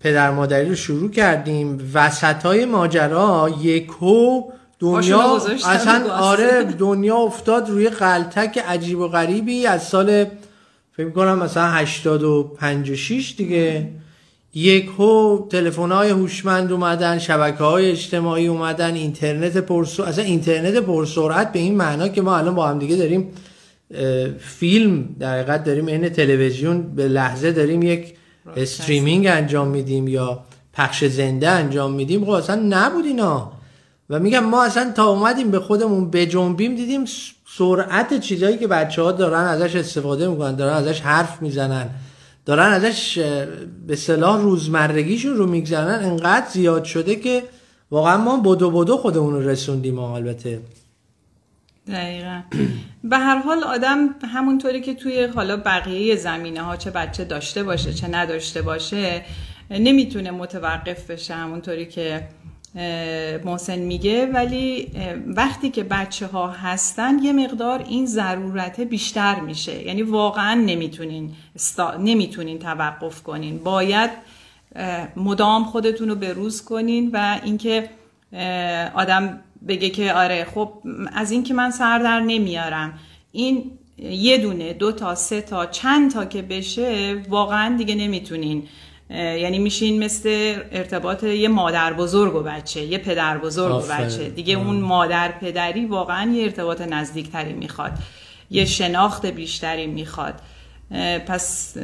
پدر 0.00 0.30
مادری 0.30 0.68
رو 0.68 0.74
شروع 0.74 1.10
کردیم 1.10 1.90
وسط 1.94 2.42
های 2.42 2.64
ماجرا 2.64 3.50
یکو 3.60 4.42
دنیا 4.78 5.36
اصلا 5.66 6.12
آره 6.12 6.62
دنیا 6.62 7.16
افتاد 7.16 7.70
روی 7.70 7.88
غلطک 7.88 8.58
عجیب 8.58 8.98
و 8.98 9.08
غریبی 9.08 9.66
از 9.66 9.82
سال 9.82 10.26
فکر 10.92 11.10
کنم 11.10 11.38
مثلا 11.38 11.70
85 11.70 12.90
و 12.90 12.96
6 12.96 13.34
دیگه. 13.36 13.88
یک 14.56 14.90
هو 14.98 15.46
تلفن 15.50 15.92
های 15.92 16.10
هوشمند 16.10 16.72
اومدن 16.72 17.18
شبکه 17.18 17.64
های 17.64 17.90
اجتماعی 17.90 18.46
اومدن 18.46 18.94
اینترنت 18.94 19.56
پرسرعت 19.56 20.08
اصلا 20.08 20.24
اینترنت 20.24 20.74
پرسرعت 20.76 21.52
به 21.52 21.58
این 21.58 21.76
معنا 21.76 22.08
که 22.08 22.22
ما 22.22 22.36
الان 22.36 22.54
با 22.54 22.68
هم 22.68 22.78
دیگه 22.78 22.96
داریم 22.96 23.28
فیلم 24.38 25.08
در 25.18 25.34
حقیقت 25.34 25.64
داریم 25.64 25.86
این 25.86 26.08
تلویزیون 26.08 26.94
به 26.94 27.08
لحظه 27.08 27.52
داریم 27.52 27.82
یک 27.82 28.14
استریمینگ 28.56 29.26
انجام 29.26 29.68
میدیم 29.68 30.08
یا 30.08 30.44
پخش 30.72 31.04
زنده 31.04 31.48
انجام 31.48 31.92
میدیم. 31.92 32.24
خب 32.24 32.30
اصلا 32.30 32.62
نبود 32.68 33.04
اینا. 33.04 33.52
و 34.10 34.18
میگم 34.18 34.44
ما 34.44 34.64
اصلا 34.64 34.92
تا 34.96 35.06
اومدیم 35.06 35.50
به 35.50 35.60
خودمون 35.60 36.10
بجنبیم 36.10 36.74
دیدیم 36.74 37.04
سرعت 37.58 38.20
چیزایی 38.20 38.58
که 38.58 38.66
بچه 38.66 39.02
ها 39.02 39.12
دارن 39.12 39.44
ازش 39.44 39.76
استفاده 39.76 40.28
می‌کنن 40.28 40.56
دارن 40.56 40.72
ازش 40.72 41.00
حرف 41.00 41.42
می‌زنن. 41.42 41.90
دارن 42.46 42.72
ازش 42.72 43.18
به 43.86 43.96
صلاح 43.96 44.40
روزمرگیشون 44.42 45.36
رو 45.36 45.46
میگذنن 45.46 46.04
انقدر 46.04 46.46
زیاد 46.48 46.84
شده 46.84 47.16
که 47.16 47.42
واقعا 47.90 48.16
ما 48.16 48.40
بدو 48.40 48.70
بدو 48.70 48.96
خودمون 48.96 49.34
رو 49.34 49.48
رسوندیم 49.48 49.98
البته. 49.98 50.60
دقیقا. 51.88 52.42
به 53.04 53.18
هر 53.18 53.38
حال 53.38 53.64
آدم 53.64 54.08
همونطوری 54.22 54.80
که 54.80 54.94
توی 54.94 55.24
حالا 55.24 55.56
بقیه 55.56 56.16
زمینه 56.16 56.62
ها 56.62 56.76
چه 56.76 56.90
بچه 56.90 57.24
داشته 57.24 57.62
باشه 57.62 57.94
چه 57.94 58.08
نداشته 58.08 58.62
باشه 58.62 59.24
نمی‌تونه 59.70 60.30
متوقف 60.30 61.10
بشه 61.10 61.34
همونطوری 61.34 61.86
که 61.86 62.28
محسن 63.44 63.78
میگه 63.78 64.26
ولی 64.26 64.92
وقتی 65.26 65.70
که 65.70 65.84
بچه 65.84 66.26
ها 66.26 66.50
هستن 66.50 67.18
یه 67.18 67.32
مقدار 67.32 67.84
این 67.88 68.06
ضرورت 68.06 68.80
بیشتر 68.80 69.40
میشه. 69.40 69.86
یعنی 69.86 70.02
واقعا 70.02 70.54
نمی‌تونین 70.54 71.34
نمی‌تونین 71.98 72.58
توقف 72.58 73.22
کنین. 73.22 73.58
باید 73.58 74.10
مدام 75.16 75.64
خودتون 75.64 76.08
رو 76.08 76.14
بروز 76.14 76.64
کنین 76.64 77.10
و 77.12 77.40
اینکه 77.44 77.90
آدم 78.94 79.40
بگه 79.68 79.90
که 79.90 80.12
آره 80.12 80.46
خب 80.54 80.72
از 81.12 81.30
اینکه 81.30 81.54
من 81.54 81.70
سر 81.70 81.98
در 81.98 82.20
نمیارم. 82.20 82.98
این 83.32 83.70
یه 83.98 84.38
دونه 84.38 84.72
دو 84.72 84.92
تا 84.92 85.14
سه 85.14 85.40
تا 85.40 85.66
چند 85.66 86.10
تا 86.10 86.24
که 86.24 86.42
بشه 86.42 87.22
واقعا 87.28 87.76
دیگه 87.76 87.94
نمی‌تونین 87.94 88.62
یعنی 89.10 89.58
میشین 89.58 90.04
مثل 90.04 90.54
ارتباط 90.72 91.24
یه 91.24 91.48
مادر 91.48 91.92
بزرگ 91.92 92.34
و 92.34 92.42
بچه 92.42 92.80
یه 92.80 92.98
پدر 92.98 93.38
بزرگ 93.38 93.74
و 93.74 93.86
بچه. 93.86 94.28
دیگه 94.28 94.54
اون 94.54 94.76
مادر 94.76 95.32
پدری 95.40 95.86
واقعا 95.86 96.32
یه 96.32 96.44
ارتباط 96.44 96.80
نزدیکتری 96.80 97.52
می‌خواد. 97.52 97.92
یه 98.50 98.64
شناخت 98.64 99.26
بیشتری 99.26 99.86
می‌خواد. 99.86 100.34
پس 101.26 101.76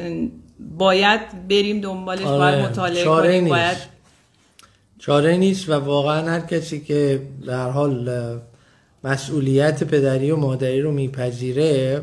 باید 0.79 1.49
بریم 1.49 1.81
دنبالش 1.81 2.23
آره. 2.23 2.39
باید 2.39 2.71
مطالعه 2.71 3.05
کنیم 3.05 3.49
باید 3.49 3.77
چاره 4.99 5.37
نیست 5.37 5.69
و 5.69 5.73
واقعا 5.73 6.31
هر 6.31 6.41
کسی 6.41 6.81
که 6.81 7.23
در 7.47 7.71
حال 7.71 8.11
مسئولیت 9.05 9.85
پدری 9.85 10.31
و 10.31 10.37
مادری 10.37 10.81
رو 10.81 10.93
میپذیره 10.93 12.03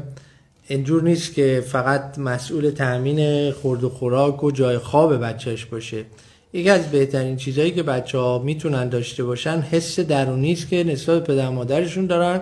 اینجور 0.72 1.04
نیست 1.04 1.34
که 1.34 1.64
فقط 1.68 2.18
مسئول 2.18 2.70
تأمین 2.70 3.52
خورد 3.52 3.84
و 3.84 3.90
خوراک 3.90 4.44
و 4.44 4.52
جای 4.52 4.78
خواب 4.78 5.24
بچهش 5.24 5.66
باشه. 5.66 6.06
یکی 6.54 6.70
از 6.70 6.92
بهترین 6.92 7.38
چیزهایی 7.38 7.72
که 7.72 7.84
بچه 7.84 8.18
ها 8.18 8.40
می‌تونن 8.40 8.90
داشته 8.90 9.24
باشن 9.24 9.62
حس 9.72 10.00
درونی 10.00 10.56
که 10.56 10.84
نسبت 10.84 11.24
پدر 11.24 11.50
مادرشون 11.50 12.06
دارن 12.06 12.42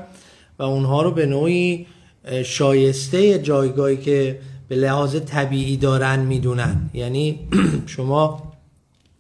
و 0.60 0.64
اونها 0.64 1.02
رو 1.02 1.12
به 1.12 1.26
نوعی 1.26 1.86
شایسته 2.46 3.40
جایگاهی 3.40 3.98
که 3.98 4.40
به 4.68 4.76
لحاظ 4.76 5.16
طبیعی 5.16 5.78
دارن 5.78 6.20
می‌دونن. 6.20 6.90
یعنی 6.94 7.40
شما 7.96 8.54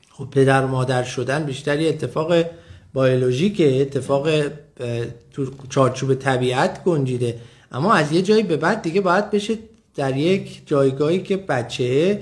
خب 0.09 0.27
پدر 0.31 0.65
مادر 0.65 1.03
شدن 1.03 1.43
بیشتر 1.43 1.77
اتفاق 1.79 2.33
بیولوژیکه 2.93 3.81
اتفاق 3.81 4.29
تو 5.31 5.45
چارچوب 5.69 6.13
طبیعت 6.13 6.83
گنجیده. 6.83 7.35
اما 7.71 7.93
از 7.93 8.11
یه 8.11 8.21
جایی 8.21 8.43
به 8.43 8.57
بعد 8.57 8.81
دیگه 8.81 9.01
باید 9.01 9.31
بشه 9.31 9.57
در 9.95 10.17
یک 10.17 10.61
جایگاهی 10.65 11.23
که 11.23 11.37
بچه 11.37 12.19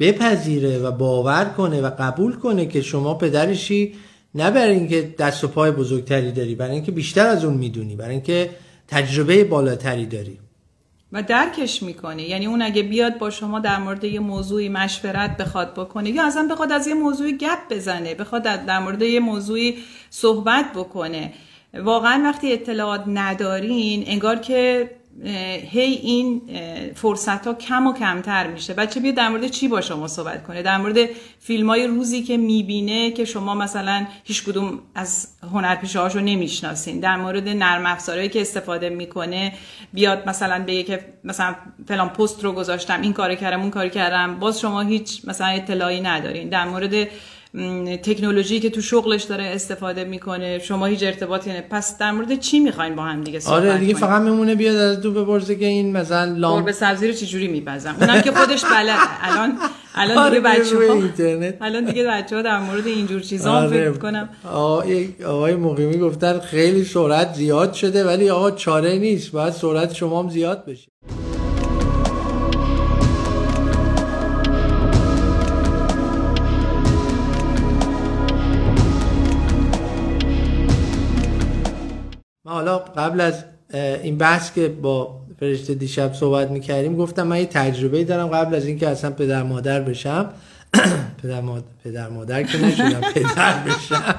بپذیره 0.00 0.78
و 0.78 0.90
باور 0.90 1.44
کنه 1.44 1.80
و 1.80 1.90
قبول 1.98 2.36
کنه 2.36 2.66
که 2.66 2.82
شما 2.82 3.14
پدرشی 3.14 3.94
نه 4.34 4.50
برای 4.50 4.74
اینکه 4.74 5.14
دست 5.18 5.44
و 5.44 5.48
پای 5.48 5.70
بزرگتری 5.70 6.32
داری 6.32 6.54
برای 6.54 6.72
اینکه 6.72 6.92
بیشتر 6.92 7.26
از 7.26 7.44
اون 7.44 7.54
می‌دونی 7.54 7.96
برای 7.96 8.10
اینکه 8.10 8.50
تجربه 8.88 9.44
بالاتری 9.44 10.06
داری. 10.06 10.38
و 11.12 11.22
درکش 11.22 11.82
می‌کنه 11.82 12.22
یعنی 12.22 12.46
اون 12.46 12.62
اگه 12.62 12.82
بیاد 12.82 13.18
با 13.18 13.30
شما 13.30 13.60
در 13.60 13.78
مورد 13.78 14.04
یه 14.04 14.20
موضوعی 14.20 14.68
مشورت 14.68 15.36
بخواد 15.36 15.74
بکنه 15.74 16.10
یا 16.10 16.26
اصلا 16.26 16.48
بخواد 16.50 16.72
از 16.72 16.86
یه 16.86 16.94
موضوعی 16.94 17.36
گپ 17.36 17.58
بزنه 17.70 18.14
بخواد 18.14 18.42
در 18.42 18.78
مورد 18.78 19.02
یه 19.02 19.20
موضوعی 19.20 19.76
صحبت 20.10 20.72
بکنه. 20.74 21.32
واقعا 21.74 22.22
وقتی 22.24 22.52
اطلاعات 22.52 23.04
ندارین 23.06 24.04
انگار 24.06 24.36
که 24.36 24.90
هی 25.70 25.92
این 26.02 26.42
فرصت 26.94 27.46
ها 27.46 27.54
کم 27.54 27.86
و 27.86 27.92
کمتر 27.92 28.46
میشه. 28.46 28.74
بچه 28.74 29.00
بیا 29.00 29.12
در 29.12 29.28
مورد 29.28 29.46
چی 29.48 29.68
با 29.68 29.80
شما 29.80 30.08
صحبت 30.08 30.46
کنه؟ 30.46 30.62
در 30.62 30.78
مورد 30.78 30.96
فیلم 31.40 31.70
های 31.70 31.86
روزی 31.86 32.22
که 32.22 32.36
می‌بینه 32.36 33.10
که 33.10 33.24
شما 33.24 33.54
مثلا 33.54 34.06
هیچ 34.24 34.44
کدوم 34.44 34.78
از 34.94 35.28
هنرپیشه 35.52 36.00
هاشو 36.00 36.20
نمی‌شناسین. 36.20 37.00
در 37.00 37.16
مورد 37.16 37.48
نرم 37.48 37.86
افزارهایی 37.86 38.28
که 38.28 38.40
استفاده 38.40 38.88
می‌کنه 38.88 39.52
بیاد 39.92 40.28
مثلا 40.28 40.64
بگه 40.64 40.82
که 40.82 41.04
مثلا 41.24 41.54
فلان 41.88 42.08
پست 42.08 42.44
رو 42.44 42.52
گذاشتم 42.52 43.00
این 43.00 43.12
کار 43.12 43.34
کردم 43.34 43.60
اون 43.60 43.70
کار 43.70 43.88
کردم. 43.88 44.38
باز 44.38 44.60
شما 44.60 44.80
هیچ 44.80 45.22
مثلا 45.24 45.46
اطلاعی 45.46 46.00
ندارین. 46.00 46.48
در 46.48 46.64
مورد 46.64 47.08
تکنولوژی 48.02 48.60
که 48.60 48.70
تو 48.70 48.80
شغلش 48.80 49.22
داره 49.22 49.44
استفاده 49.44 50.04
می‌کنه. 50.04 50.58
شما 50.58 50.86
هیچ 50.86 51.02
ارتباطی 51.02 51.50
نه 51.50 51.64
پس 51.70 51.98
در 51.98 52.10
مورد 52.10 52.40
چی 52.40 52.60
می‌خواین 52.60 52.96
با 52.96 53.02
هم 53.02 53.24
دیگه 53.24 53.40
صحبت 53.40 53.56
آره 53.56 53.78
دیگه 53.78 53.94
فقط 53.94 54.22
میمونه 54.22 54.54
بیاد 54.54 54.76
از 54.76 55.00
تو 55.00 55.12
بپرسه 55.12 55.56
که 55.56 55.66
این 55.66 55.96
مثلا 55.96 56.24
لام 56.24 56.64
به 56.64 56.72
سبزی 56.72 57.08
رو 57.08 57.12
چجوری 57.12 57.48
میپزم؟ 57.48 57.96
اونم 58.00 58.20
که 58.20 58.32
خودش 58.32 58.64
بله. 58.64 58.92
الان 59.22 59.58
الان 59.94 60.18
آره، 60.18 60.40
دیگه 60.40 60.50
بچه‌ها 60.50 61.02
الان 61.60 61.84
دیگه 61.84 62.04
بچه‌ها 62.04 62.42
در 62.42 62.58
مورد 62.58 62.86
اینجور 62.86 63.20
چیزا 63.20 63.52
آره. 63.52 63.90
فکر 63.90 63.98
کنم 63.98 64.28
آقای 65.24 65.54
مقیمی 65.54 65.98
گفتن 65.98 66.40
خیلی 66.40 66.84
سرعت 66.84 67.34
زیاد 67.34 67.72
شده 67.72 68.04
ولی 68.04 68.30
آقا 68.30 68.50
چاره 68.50 68.98
نیست. 68.98 69.32
باید 69.32 69.52
سرعت 69.52 69.94
شما 69.94 70.22
هم 70.22 70.30
زیاد 70.30 70.64
بشه. 70.66 70.88
حالا 82.48 82.78
قبل 82.78 83.20
از 83.20 83.44
این 84.02 84.18
بحث 84.18 84.52
که 84.52 84.68
با 84.68 85.20
فرشته 85.40 85.74
دیشب 85.74 86.12
صحبت 86.12 86.50
می‌کردیم 86.50 86.96
گفتم 86.96 87.22
من 87.26 87.38
یه 87.38 87.46
تجربه 87.46 88.04
دارم 88.04 88.28
قبل 88.28 88.54
از 88.54 88.66
اینکه 88.66 88.88
اصلا 88.88 89.10
پدر 89.10 89.42
مادر 89.42 89.80
بشم. 89.80 90.30
پدر 91.22 91.40
مادر, 91.40 91.64
پدر 91.84 92.08
مادر 92.08 92.42
که 92.42 92.64
نشدم 92.64 93.00
پدر 93.14 93.58
بشم. 93.58 94.14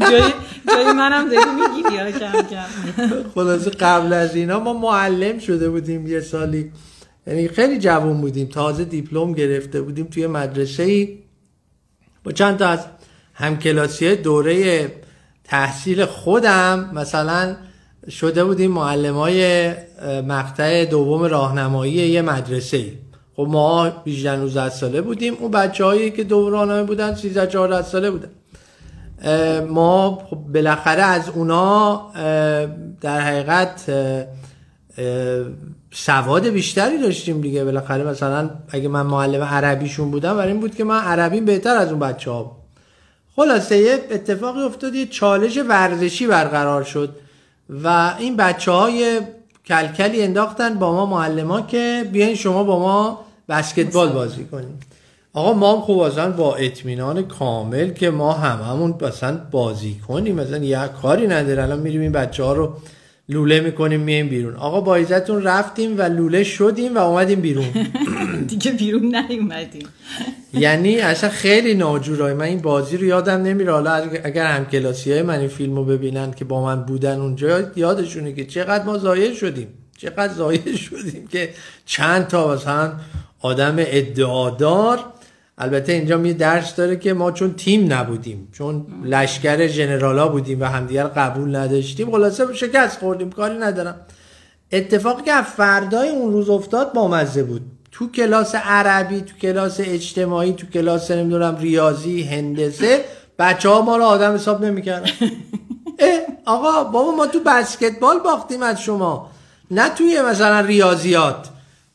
جای, 0.00 0.22
جای 0.68 0.92
منم 0.92 1.28
داری 1.28 1.50
میگی 1.50 1.96
یا 1.96 2.10
کم 2.10 2.32
کم. 2.42 3.30
خلاصه 3.34 3.70
قبل 3.70 4.12
از 4.12 4.36
اینا 4.36 4.60
ما 4.60 4.72
معلم 4.72 5.38
شده 5.38 5.70
بودیم 5.70 6.06
یه 6.06 6.20
سالی. 6.20 6.72
یعنی 7.26 7.48
خیلی 7.48 7.78
جوان 7.78 8.20
بودیم. 8.20 8.46
تازه 8.46 8.84
دیپلم 8.84 9.32
گرفته 9.32 9.82
بودیم 9.82 10.06
توی 10.06 10.26
مدرسه 10.26 10.82
ای 10.82 11.18
با 12.24 12.32
چند 12.32 12.56
تا 12.56 12.68
از 12.68 12.86
همکلاسی 13.34 14.16
دوره 14.16 14.86
تحصیل 15.48 16.04
خودم 16.04 16.90
مثلا 16.94 17.56
شده 18.10 18.44
بودیم 18.44 18.70
معلم 18.70 19.14
های 19.14 19.72
مقطع 20.28 20.84
دوم 20.84 21.22
راهنمایی 21.22 21.92
یه 21.92 22.22
مدرسه. 22.22 22.84
خب 23.36 23.46
ما 23.50 23.92
18 24.06 24.36
19 24.36 24.68
ساله 24.68 25.00
بودیم 25.00 25.34
اون 25.40 25.50
بچه 25.50 25.84
هایی 25.84 26.10
که 26.10 26.26
راهنمایی 26.30 26.84
بودن 26.84 27.14
13 27.14 27.46
14 27.46 27.88
ساله 27.88 28.10
بودن. 28.10 28.28
ما 29.64 30.22
خب 30.30 30.36
بالاخره 30.36 31.02
از 31.02 31.28
اونا 31.28 32.10
در 33.00 33.20
حقیقت 33.20 33.90
سواد 35.90 36.46
بیشتری 36.46 36.98
داشتیم 36.98 37.40
دیگه. 37.40 37.64
بالاخره 37.64 38.04
مثلا 38.04 38.50
اگه 38.68 38.88
من 38.88 39.02
معلم 39.02 39.42
عربیشون 39.42 40.10
بودم 40.10 40.36
برای 40.36 40.52
این 40.52 40.60
بود 40.60 40.74
که 40.74 40.84
من 40.84 41.00
عربیم 41.00 41.44
بهتر 41.44 41.76
از 41.76 41.90
اون 41.90 41.98
بچه 41.98 42.30
ها 42.30 42.57
خلاصه 43.38 43.78
یه 43.78 43.98
اتفاقی 44.10 44.60
افتاد 44.60 44.94
یه 44.94 45.06
چالش 45.06 45.58
ورزشی 45.68 46.26
برقرار 46.26 46.82
شد 46.82 47.16
و 47.84 48.14
این 48.18 48.36
بچه 48.36 48.72
های 48.72 49.20
کلکلی 49.66 50.22
انداختن 50.22 50.74
با 50.74 50.92
ما 50.92 51.06
معلم 51.06 51.66
که 51.66 52.08
بیاین 52.12 52.34
شما 52.34 52.64
با 52.64 52.78
ما 52.78 53.24
بسکتبال 53.48 54.08
بازی 54.08 54.44
کنیم. 54.44 54.80
آقا 55.32 55.52
ما 55.52 55.72
هم 55.72 55.80
خوب 55.80 56.28
با 56.36 56.56
اطمینان 56.56 57.22
کامل 57.22 57.90
که 57.90 58.10
ما 58.10 58.32
هممون 58.32 58.94
مثلا 59.02 59.40
بازی 59.50 60.00
کنیم 60.08 60.34
مثلا 60.34 60.58
یه 60.58 60.90
کاری 61.02 61.26
نداره. 61.26 61.62
الان 61.62 61.78
میریم 61.78 62.00
این 62.00 62.12
بچه 62.12 62.44
ها 62.44 62.52
رو 62.52 62.72
لوله 63.28 63.60
می‌کنیم 63.60 64.00
میایم 64.00 64.28
بیرون. 64.28 64.56
آقا 64.56 64.80
با 64.80 64.96
رفتیم 65.42 65.98
و 65.98 66.02
لوله 66.02 66.44
شدیم 66.44 66.94
و 66.94 66.98
اومدیم 66.98 67.40
بیرون. 67.40 67.66
دیگه 68.48 68.72
بیرون 68.72 69.16
نیومدیم. 69.16 69.88
یعنی 70.52 70.98
اصلا 70.98 71.30
خیلی 71.30 71.74
ناجورای 71.74 72.34
من 72.34 72.44
این 72.44 72.58
بازی 72.58 72.96
رو 72.96 73.04
یادم 73.04 73.42
نمیره. 73.42 73.72
حالا 73.72 73.92
اگر 74.24 74.46
هم 74.46 74.66
کلاسی 74.66 75.12
های 75.12 75.22
من 75.22 75.38
این 75.38 75.48
فیلم 75.48 75.76
رو 75.76 75.84
ببینن 75.84 76.30
که 76.30 76.44
با 76.44 76.64
من 76.64 76.82
بودن 76.82 77.20
اونجا 77.20 77.60
یادشونه 77.76 78.32
که 78.32 78.44
چقدر 78.44 78.84
ما 78.84 78.98
زایه 78.98 79.34
شدیم. 79.34 79.68
چقدر 79.98 80.32
زایه 80.32 80.76
شدیم 80.86 81.26
که 81.26 81.50
چند 81.86 82.26
تا 82.26 82.54
مثلا 82.54 82.92
آدم 83.40 83.76
ادعادار 83.78 85.04
البته 85.58 85.92
اینجا 85.92 86.18
می 86.18 86.34
درس 86.34 86.74
داره 86.74 86.96
که 86.96 87.12
ما 87.12 87.32
چون 87.32 87.54
تیم 87.54 87.92
نبودیم 87.92 88.48
چون 88.52 88.86
لشکر 89.04 89.66
جنرالا 89.66 90.28
بودیم 90.28 90.60
و 90.60 90.64
همدیگر 90.64 91.04
قبول 91.04 91.56
نداشتیم 91.56 92.10
خلاصه 92.10 92.54
شکست 92.54 92.98
خوردیم 92.98 93.30
کاری 93.30 93.58
ندارم. 93.58 94.00
اتفاقی 94.72 95.22
که 95.22 95.42
فردای 95.42 96.08
اون 96.08 96.32
روز 96.32 96.50
افتاد 96.50 96.92
با 96.92 97.08
مزه 97.08 97.42
بود. 97.42 97.62
تو 97.92 98.10
کلاس 98.10 98.54
عربی 98.54 99.20
تو 99.20 99.36
کلاس 99.36 99.80
اجتماعی 99.80 100.52
تو 100.52 100.66
کلاس 100.66 101.10
نمی‌دونم 101.10 101.56
ریاضی 101.56 102.22
هندسه 102.22 103.04
بچه 103.38 103.68
ها 103.68 103.82
ما 103.82 103.96
رو 103.96 104.04
آدم 104.04 104.34
حساب 104.34 104.64
نمی‌کردن. 104.64 105.10
آقا 106.44 106.84
بابا 106.84 107.10
ما 107.10 107.26
تو 107.26 107.40
بسکتبال 107.46 108.18
باختیم 108.18 108.62
از 108.62 108.82
شما. 108.82 109.30
نه 109.70 109.88
توی 109.88 110.22
مثلا 110.22 110.60
ریاضیات. 110.60 111.48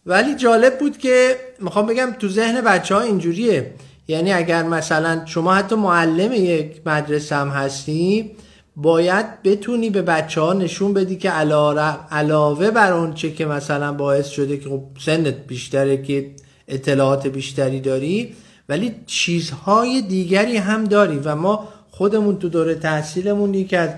ولی 0.06 0.36
جالب 0.36 0.80
بود 0.80 0.98
که 0.98 1.36
می‌خوام 1.60 1.86
بگم 1.86 2.16
تو 2.20 2.30
ذهن 2.30 2.62
بچه 2.62 2.96
ها 2.96 3.02
اینجوریه. 3.02 3.74
یعنی 4.08 4.34
اگر 4.34 4.64
مثلا 4.64 5.26
شما 5.26 5.54
حتی 5.54 5.76
معلم 5.76 6.34
یک 6.34 6.82
مدرسه 6.86 7.36
هم 7.36 7.50
هستی 7.50 8.32
باید 8.76 9.44
بتونی 9.44 9.90
به 9.90 10.02
بچه 10.02 10.42
ها 10.42 10.54
نشون 10.54 10.94
بدی 10.94 11.16
که 11.16 11.30
علاوه 11.32 12.72
بر 12.72 12.94
اون 12.94 13.14
چه 13.14 13.32
که 13.32 13.46
مثلا 13.46 13.94
باعث 13.94 14.28
شده 14.28 14.58
که 14.58 14.70
خب 14.70 14.82
سنت 15.00 15.36
بیشتره 15.48 16.02
که 16.02 16.32
اطلاعات 16.68 17.28
بیشتری 17.28 17.80
داری 17.80 18.36
ولی 18.70 18.96
چیزهای 19.06 20.02
دیگری 20.02 20.58
هم 20.58 20.84
داری. 20.84 21.20
و 21.24 21.36
ما 21.36 21.68
خودمون 21.92 22.40
تو 22.40 22.50
دوره 22.50 22.76
تحصیلمون 22.76 23.54
یکی 23.54 23.76
از 23.76 23.90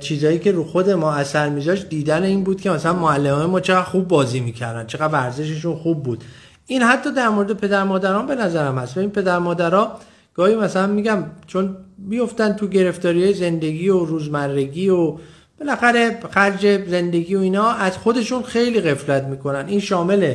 چیزایی 0.00 0.38
که 0.38 0.52
رو 0.52 0.64
خود 0.64 0.90
ما 0.90 1.12
اثر 1.12 1.48
میذاشت 1.48 1.88
دیدن 1.88 2.22
این 2.22 2.44
بود 2.44 2.60
که 2.60 2.70
مثلا 2.70 2.92
معلمای 2.92 3.46
ما 3.46 3.60
چقدر 3.60 3.82
خوب 3.82 4.08
بازی 4.08 4.40
می‌کردن 4.40 4.86
چقدر 4.86 5.12
ورزششون 5.12 5.76
خوب 5.76 6.02
بود. 6.02 6.24
این 6.66 6.82
حتی 6.82 7.12
در 7.12 7.28
مورد 7.28 7.52
پدر 7.52 7.84
مادران 7.84 8.26
به 8.26 8.34
نظرم 8.34 8.78
هست. 8.78 8.96
و 8.96 9.00
این 9.00 9.10
پدر 9.10 9.38
مادرها 9.38 9.98
گاهی 10.34 10.56
مثلا 10.56 10.86
میگم 10.86 11.24
چون 11.46 11.76
بیفتن 11.98 12.52
تو 12.52 12.68
گرفتاری 12.68 13.34
زندگی 13.34 13.88
و 13.88 14.04
روزمرگی 14.04 14.88
و 14.88 15.16
بالاخره 15.60 16.20
خرج 16.30 16.88
زندگی 16.88 17.34
و 17.34 17.40
اینا 17.40 17.70
از 17.70 17.98
خودشون 17.98 18.42
خیلی 18.42 18.80
غفلت 18.80 19.24
می‌کنن. 19.24 19.64
این 19.68 19.80
شامل 19.80 20.34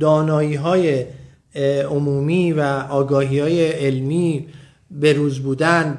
دانایی 0.00 0.54
های 0.54 1.04
عمومی 1.90 2.52
و 2.52 2.60
آگاهی 2.90 3.40
های 3.40 3.68
علمی 3.68 4.46
به 4.90 5.12
روز 5.12 5.38
بودن 5.38 5.98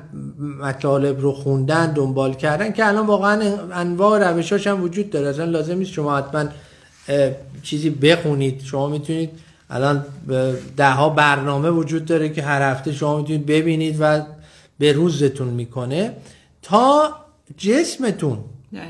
مطالب 0.60 1.21
رو 1.21 1.32
خوندن 1.32 1.93
دنبال 1.93 2.34
کردن 2.34 2.71
که 2.71 2.88
الان 2.88 3.06
واقعا 3.06 3.58
انواع 3.73 4.32
روشاش 4.32 4.67
هم 4.67 4.84
وجود 4.84 5.10
داره. 5.10 5.27
اصلا 5.27 5.45
لازم 5.45 5.77
نیست 5.77 5.91
شما 5.91 6.17
حتما 6.17 6.45
چیزی 7.63 7.89
بخونید. 7.89 8.62
شما 8.63 8.88
می‌تونید 8.88 9.30
الان 9.69 10.06
ده 10.77 10.89
ها 10.89 11.10
برنامه 11.10 11.69
وجود 11.69 12.06
داره 12.06 12.30
که 12.30 12.41
هر 12.41 12.71
هفته 12.71 12.91
شما 12.91 13.17
می‌تونید 13.17 13.45
ببینید 13.45 13.97
و 13.99 14.21
به 14.80 14.93
روزتون 14.93 15.47
می‌کنه. 15.47 16.13
تا 16.62 17.15
جسمتون. 17.58 18.38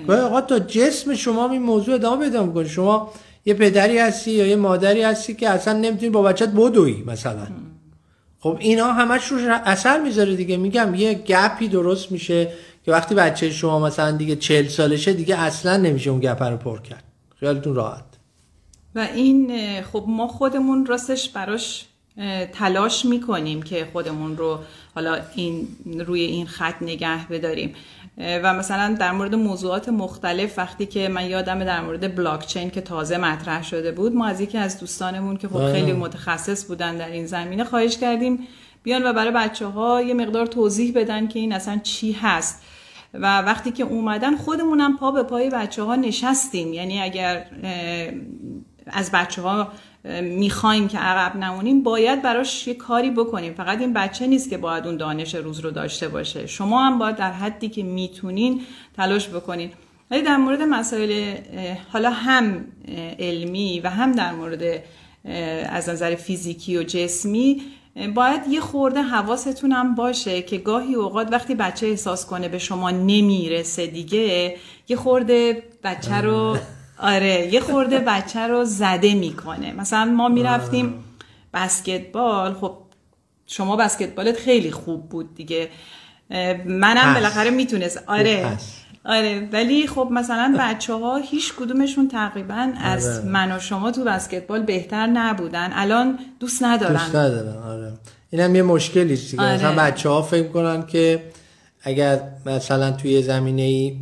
آقا 0.09 0.41
تا 0.41 0.59
جسم 0.59 1.13
شما 1.13 1.49
این 1.49 1.61
موضوع 1.61 1.95
ادامه 1.95 2.25
پیدا 2.25 2.43
می‌کنه. 2.43 2.67
شما 2.67 3.11
یه 3.45 3.53
پدری 3.53 3.97
هستی 3.97 4.31
یا 4.31 4.47
یه 4.47 4.55
مادری 4.55 5.01
هستی 5.01 5.33
که 5.33 5.49
اصلا 5.49 5.79
نمی‌تونی 5.79 6.09
با 6.09 6.21
بچت 6.21 6.49
بدوی 6.49 7.03
مثلا. 7.07 7.47
خب 8.43 8.57
اینا 8.59 8.93
همش 8.93 9.27
رو 9.27 9.37
اثر 9.65 10.01
می‌ذاره 10.01 10.35
دیگه. 10.35 10.57
میگم 10.57 10.95
یه 10.95 11.13
گپی 11.13 11.67
درست 11.67 12.11
میشه 12.11 12.51
که 12.85 12.91
وقتی 12.91 13.15
بچه 13.15 13.49
شما 13.49 13.79
مثلا 13.79 14.11
دیگه 14.11 14.35
چل 14.35 14.67
سالشه 14.67 15.13
دیگه 15.13 15.39
اصلا 15.39 15.77
نمیشه 15.77 16.09
اون 16.09 16.19
گپ 16.19 16.43
رو 16.43 16.57
پر 16.57 16.81
کرد. 16.81 17.03
خیالتون 17.39 17.75
راحت. 17.75 18.03
و 18.95 18.99
این 18.99 19.51
خب 19.81 20.05
ما 20.07 20.27
خودمون 20.27 20.85
راستش 20.85 21.29
براش 21.29 21.85
تلاش 22.53 23.05
می‌کنیم 23.05 23.61
که 23.61 23.87
خودمون 23.93 24.37
رو 24.37 24.59
حالا 24.95 25.19
این 25.35 25.67
روی 25.85 26.21
این 26.21 26.47
خط 26.47 26.75
نگه 26.81 27.27
بداریم. 27.27 27.73
و 28.17 28.53
مثلا 28.53 28.95
در 28.99 29.11
مورد 29.11 29.35
موضوعات 29.35 29.89
مختلف 29.89 30.57
وقتی 30.57 30.85
که 30.85 31.07
من 31.07 31.25
یادم 31.25 31.63
در 31.63 31.81
مورد 31.81 32.15
بلاکچین 32.15 32.69
که 32.69 32.81
تازه 32.81 33.17
مطرح 33.17 33.63
شده 33.63 33.91
بود 33.91 34.15
ما 34.15 34.25
از 34.25 34.41
یکی 34.41 34.57
از 34.57 34.79
دوستانمون 34.79 35.37
که 35.37 35.47
خب 35.47 35.71
خیلی 35.71 35.93
متخصص 35.93 36.65
بودن 36.65 36.97
در 36.97 37.09
این 37.09 37.25
زمینه 37.25 37.63
خواهش 37.63 37.97
کردیم 37.97 38.47
بیان 38.83 39.05
و 39.05 39.13
برای 39.13 39.31
بچه 39.31 39.65
ها 39.65 40.01
یه 40.01 40.13
مقدار 40.13 40.45
توضیح 40.45 40.93
بدن 40.95 41.27
که 41.27 41.39
این 41.39 41.53
اصلا 41.53 41.79
چی 41.83 42.11
هست. 42.11 42.63
و 43.13 43.41
وقتی 43.41 43.71
که 43.71 43.83
اومدن 43.83 44.35
خودمونم 44.35 44.97
پا 44.97 45.11
به 45.11 45.23
پای 45.23 45.49
بچه 45.49 45.83
ها 45.83 45.95
نشستیم. 45.95 46.73
یعنی 46.73 47.01
اگر 47.01 47.45
از 48.87 49.11
بچه 49.11 49.41
ها 49.41 49.67
می‌خوایم 50.21 50.87
که 50.87 50.97
عقب 50.97 51.37
نمونیم 51.37 51.83
باید 51.83 52.21
براش 52.21 52.67
یه 52.67 52.73
کاری 52.73 53.11
بکنیم. 53.11 53.53
فقط 53.53 53.79
این 53.79 53.93
بچه 53.93 54.27
نیست 54.27 54.49
که 54.49 54.57
باید 54.57 54.87
اون 54.87 54.97
دانش 54.97 55.35
روز 55.35 55.59
رو 55.59 55.71
داشته 55.71 56.07
باشه. 56.07 56.47
شما 56.47 56.85
هم 56.85 56.99
باید 56.99 57.15
در 57.15 57.31
حدی 57.31 57.69
که 57.69 57.83
می‌تونین 57.83 58.61
تلاش 58.97 59.29
بکنین. 59.29 59.71
ولی 60.11 60.21
در 60.21 60.37
مورد 60.37 60.61
مسائل 60.61 61.35
حالا 61.93 62.09
هم 62.09 62.65
علمی 63.19 63.79
و 63.79 63.89
هم 63.89 64.11
در 64.11 64.31
مورد 64.31 64.83
از 65.69 65.89
نظر 65.89 66.15
فیزیکی 66.15 66.77
و 66.77 66.83
جسمی 66.83 67.61
باید 68.15 68.41
یه 68.49 68.59
خورده 68.59 69.01
حواستون 69.01 69.71
هم 69.71 69.95
باشه 69.95 70.41
که 70.41 70.57
گاهی 70.57 70.95
اوقات 70.95 71.31
وقتی 71.31 71.55
بچه 71.55 71.87
احساس 71.87 72.25
کنه 72.25 72.47
به 72.47 72.59
شما 72.59 72.91
نمی‌رسه 72.91 73.87
دیگه 73.87 74.55
یه 74.87 74.95
خورده 74.95 75.63
بچه 75.83 76.15
رو 76.15 76.57
آره 77.01 77.53
یه 77.53 77.59
خورده 77.59 77.99
بچه 77.99 78.39
رو 78.39 78.65
زده 78.65 79.13
می‌کنه. 79.13 79.73
مثلا 79.73 80.05
ما 80.05 80.29
می‌رفتیم 80.29 80.93
بسکتبال. 81.53 82.53
خب 82.53 82.77
شما 83.47 83.75
بسکتبالت 83.75 84.37
خیلی 84.37 84.71
خوب 84.71 85.09
بود 85.09 85.35
دیگه. 85.35 85.69
منم 86.65 87.13
بالاخره 87.13 87.49
می‌تونست. 87.49 88.03
آره. 88.07 88.57
آره 89.05 89.49
ولی 89.51 89.87
خب 89.87 90.07
مثلا 90.11 90.55
بچه 90.59 90.93
ها 90.93 91.17
هیچ 91.17 91.53
کدومشون 91.53 92.07
تقریبا 92.07 92.73
از 92.81 93.07
آره. 93.07 93.29
من 93.29 93.51
و 93.51 93.59
شما 93.59 93.91
تو 93.91 94.03
بسکتبال 94.03 94.63
بهتر 94.63 95.07
نبودن. 95.07 95.69
الان 95.73 96.19
دوست 96.39 96.63
ندارن. 96.63 96.93
دوست 96.93 97.15
ندارن 97.15 97.63
آره. 97.63 97.93
اینم 98.29 98.55
یه 98.55 98.61
مشکلی 98.63 99.13
است 99.13 99.39
آره. 99.39 99.53
مثلا 99.53 99.75
بچه 99.75 100.09
ها 100.09 100.21
فکر 100.21 100.47
کنن 100.47 100.85
که 100.85 101.23
اگر 101.83 102.21
مثلا 102.45 102.91
توی 102.91 103.21
زمینه 103.21 103.61
ای 103.61 103.97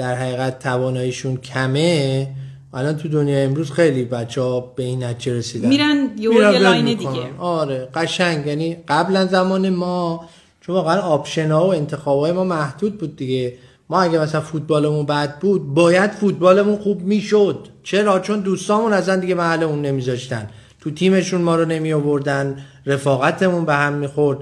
در 0.00 0.14
حقیقت 0.14 0.58
تواناییشون 0.58 1.36
کمه 1.36 2.28
الان 2.74 2.96
تو 2.96 3.08
دنیا 3.08 3.38
امروز 3.38 3.70
خیلی 3.70 4.04
بچه 4.04 4.40
ها 4.40 4.60
به 4.60 4.82
این 4.82 5.04
نتیجه 5.04 5.36
رسیدن. 5.38 5.68
میرن 5.68 6.08
یه 6.18 6.58
line 6.58 6.84
دیگه. 6.84 7.10
آره 7.38 7.88
قشنگ. 7.94 8.46
یعنی 8.46 8.76
قبلا 8.88 9.26
زمان 9.26 9.68
ما 9.68 10.24
چون 10.60 10.74
واقعا 10.74 11.00
option 11.00 11.50
ها 11.50 11.66
و 11.66 11.74
انتخاب 11.74 12.20
های 12.20 12.32
ما 12.32 12.44
محدود 12.44 12.98
بود 12.98 13.16
دیگه. 13.16 13.54
ما 13.90 14.02
اگه 14.02 14.18
مثلا 14.18 14.40
فوتبالمون 14.40 15.06
بد 15.06 15.38
بود 15.38 15.74
باید 15.74 16.10
فوتبالمون 16.10 16.78
خوب 16.78 17.02
می‌شد. 17.02 17.68
چرا؟ 17.82 18.20
چون 18.20 18.40
دوستامون 18.40 18.92
اصن 18.92 19.20
دیگه 19.20 19.34
محلمون 19.34 19.82
نمیذاشتن. 19.82 20.50
تو 20.80 20.90
تیمشون 20.90 21.40
ما 21.40 21.56
رو 21.56 21.64
نمی 21.64 21.92
آوردن 21.92 22.58
رفاقتمون 22.86 23.64
به 23.64 23.74
هم 23.74 23.92
می‌خورد. 23.92 24.38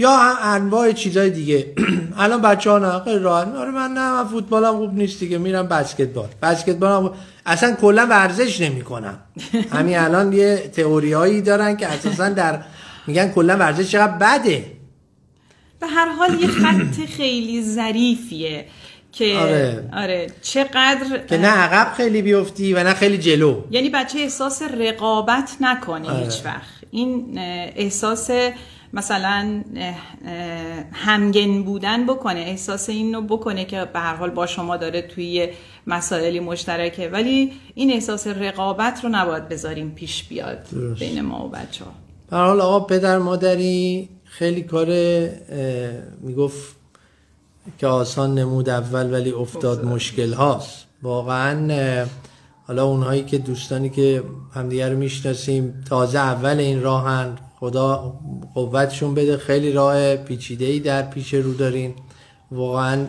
یا 0.00 0.18
انواع 0.42 0.92
چیزای 0.92 1.30
دیگه. 1.30 1.66
الان 2.18 2.42
بچه 2.42 2.70
ها 2.70 2.78
نه 2.78 3.00
خیلی 3.04 3.18
راحت. 3.18 3.48
آره 3.48 3.70
من 3.70 3.92
نه 3.92 4.12
من 4.12 4.28
فوتبالم 4.28 4.76
خوب 4.76 4.94
نیست 4.94 5.20
دیگه 5.20 5.38
میرم 5.38 5.68
بسکتبال. 5.68 6.28
بسکتبال 6.42 6.92
هم 6.92 7.12
اصلا 7.46 7.74
کلا 7.74 8.06
ورزش 8.06 8.60
نمی‌کنم. 8.60 9.18
همین 9.76 9.98
الان 9.98 10.32
یه 10.32 10.70
تئوریایی 10.76 11.42
دارن 11.42 11.76
که 11.76 11.86
اساسا 11.86 12.28
در 12.28 12.60
میگن 13.06 13.28
کلا 13.28 13.56
ورزش 13.56 13.90
چقدر 13.90 14.12
بده. 14.12 14.64
به 15.80 15.86
هر 15.86 16.08
حال 16.08 16.40
یه 16.40 16.46
خط 16.46 17.06
خیلی 17.16 17.62
ظریفیه 17.62 18.66
که 19.12 19.38
آره. 19.38 19.88
آره 19.92 20.26
چقدر 20.42 21.26
که 21.28 21.38
نه 21.38 21.48
عقب 21.48 21.94
خیلی 21.96 22.22
بیفتی 22.22 22.74
و 22.74 22.84
نه 22.84 22.94
خیلی 22.94 23.18
جلو. 23.18 23.62
یعنی 23.70 23.90
بچه 23.90 24.18
احساس 24.18 24.62
رقابت 24.62 25.56
نکنه 25.60 26.10
آره. 26.10 26.24
هیچ 26.24 26.44
وقت 26.44 26.80
این 26.90 27.38
احساس 27.76 28.30
مثلا 28.92 29.62
همگن 30.92 31.62
بودن 31.62 32.06
بکنه 32.06 32.40
احساس 32.40 32.88
این 32.88 33.14
رو 33.14 33.22
بکنه 33.22 33.64
که 33.64 33.84
به 33.92 34.00
هر 34.00 34.14
حال 34.14 34.30
با 34.30 34.46
شما 34.46 34.76
داره 34.76 35.02
توی 35.02 35.48
مسائلی 35.86 36.40
مشترکه. 36.40 37.08
ولی 37.08 37.52
این 37.74 37.92
احساس 37.92 38.26
رقابت 38.26 39.00
رو 39.04 39.08
نباید 39.08 39.48
بذاریم 39.48 39.90
پیش 39.90 40.24
بیاد 40.24 40.58
بین 40.98 41.20
ما 41.20 41.46
و 41.46 41.48
بچه 41.48 41.84
ها 41.84 41.90
به 42.30 42.36
حال 42.36 42.60
آقا 42.60 42.80
پدر 42.80 43.18
مادری 43.18 44.08
خیلی 44.24 44.62
کار 44.62 44.86
می‌گفت 46.20 46.76
که 47.78 47.86
آسان 47.86 48.34
نمود 48.34 48.68
اول 48.68 49.12
ولی 49.12 49.30
افتاد 49.30 49.84
مشکل 49.84 50.32
هاست 50.32 50.86
واقعا 51.02 52.06
حالا 52.66 52.84
اونهایی 52.84 53.22
که 53.24 53.38
دوستانی 53.38 53.90
که 53.90 54.22
همدیگه 54.54 54.88
رو 54.88 54.98
می‌شناسیم 54.98 55.84
تازه 55.88 56.18
اول 56.18 56.58
این 56.58 56.82
راهن. 56.82 57.38
خدا 57.60 58.14
قوتشون 58.54 59.14
بده. 59.14 59.36
خیلی 59.36 59.72
راه 59.72 60.16
پیچیده 60.16 60.64
ای 60.64 60.80
در 60.80 61.02
پیش 61.02 61.34
رو 61.34 61.54
دارین. 61.54 61.94
واقعا 62.50 63.06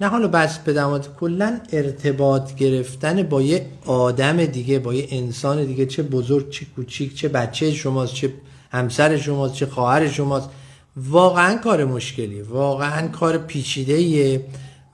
نه 0.00 0.08
حالا 0.08 0.28
بس 0.28 0.58
پدمات 0.64 1.16
کلا 1.20 1.60
ارتباط 1.72 2.54
گرفتن 2.54 3.22
با 3.22 3.42
یه 3.42 3.66
آدم 3.86 4.44
دیگه 4.44 4.78
با 4.78 4.94
یه 4.94 5.06
انسان 5.10 5.64
دیگه 5.64 5.86
چه 5.86 6.02
بزرگ 6.02 6.50
چه 6.50 6.66
کوچیک 6.76 7.14
چه 7.14 7.28
بچه 7.28 7.72
شماست 7.72 8.14
چه 8.14 8.32
همسر 8.70 9.16
شماست 9.16 9.54
چه 9.54 9.66
خواهر 9.66 10.08
شماست. 10.08 10.48
واقعا 10.96 11.56
کار 11.56 11.84
مشکلی 11.84 12.42
واقعا 12.42 13.08
کار 13.08 13.38
پیچیده 13.38 14.44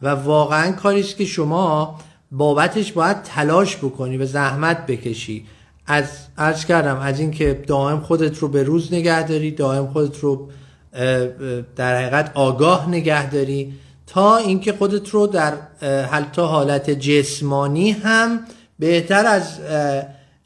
و 0.02 0.08
واقعا 0.08 0.72
کاریست 0.72 1.16
که 1.16 1.24
شما 1.24 1.98
بابتش 2.32 2.92
باید 2.92 3.22
تلاش 3.22 3.76
بکنی 3.76 4.16
و 4.16 4.26
زحمت 4.26 4.86
بکشی. 4.86 5.46
از 5.86 6.04
عرض 6.38 6.64
کردم 6.64 6.98
از 6.98 7.20
اینکه 7.20 7.64
دائم 7.66 8.00
خودت 8.00 8.38
رو 8.38 8.48
به 8.48 8.62
روز 8.62 8.92
نگه 8.92 9.26
داری 9.26 9.50
دائم 9.50 9.86
خودت 9.86 10.18
رو 10.18 10.48
در 11.76 11.98
حقیقت 11.98 12.30
آگاه 12.34 12.88
نگه 12.88 13.30
داری 13.30 13.72
تا 14.06 14.36
اینکه 14.36 14.72
خودت 14.72 15.08
رو 15.08 15.26
در 15.26 15.52
حتی 16.10 16.42
حالت 16.42 16.90
جسمانی 16.90 17.90
هم 17.90 18.40
بهتر 18.78 19.26
از 19.26 19.58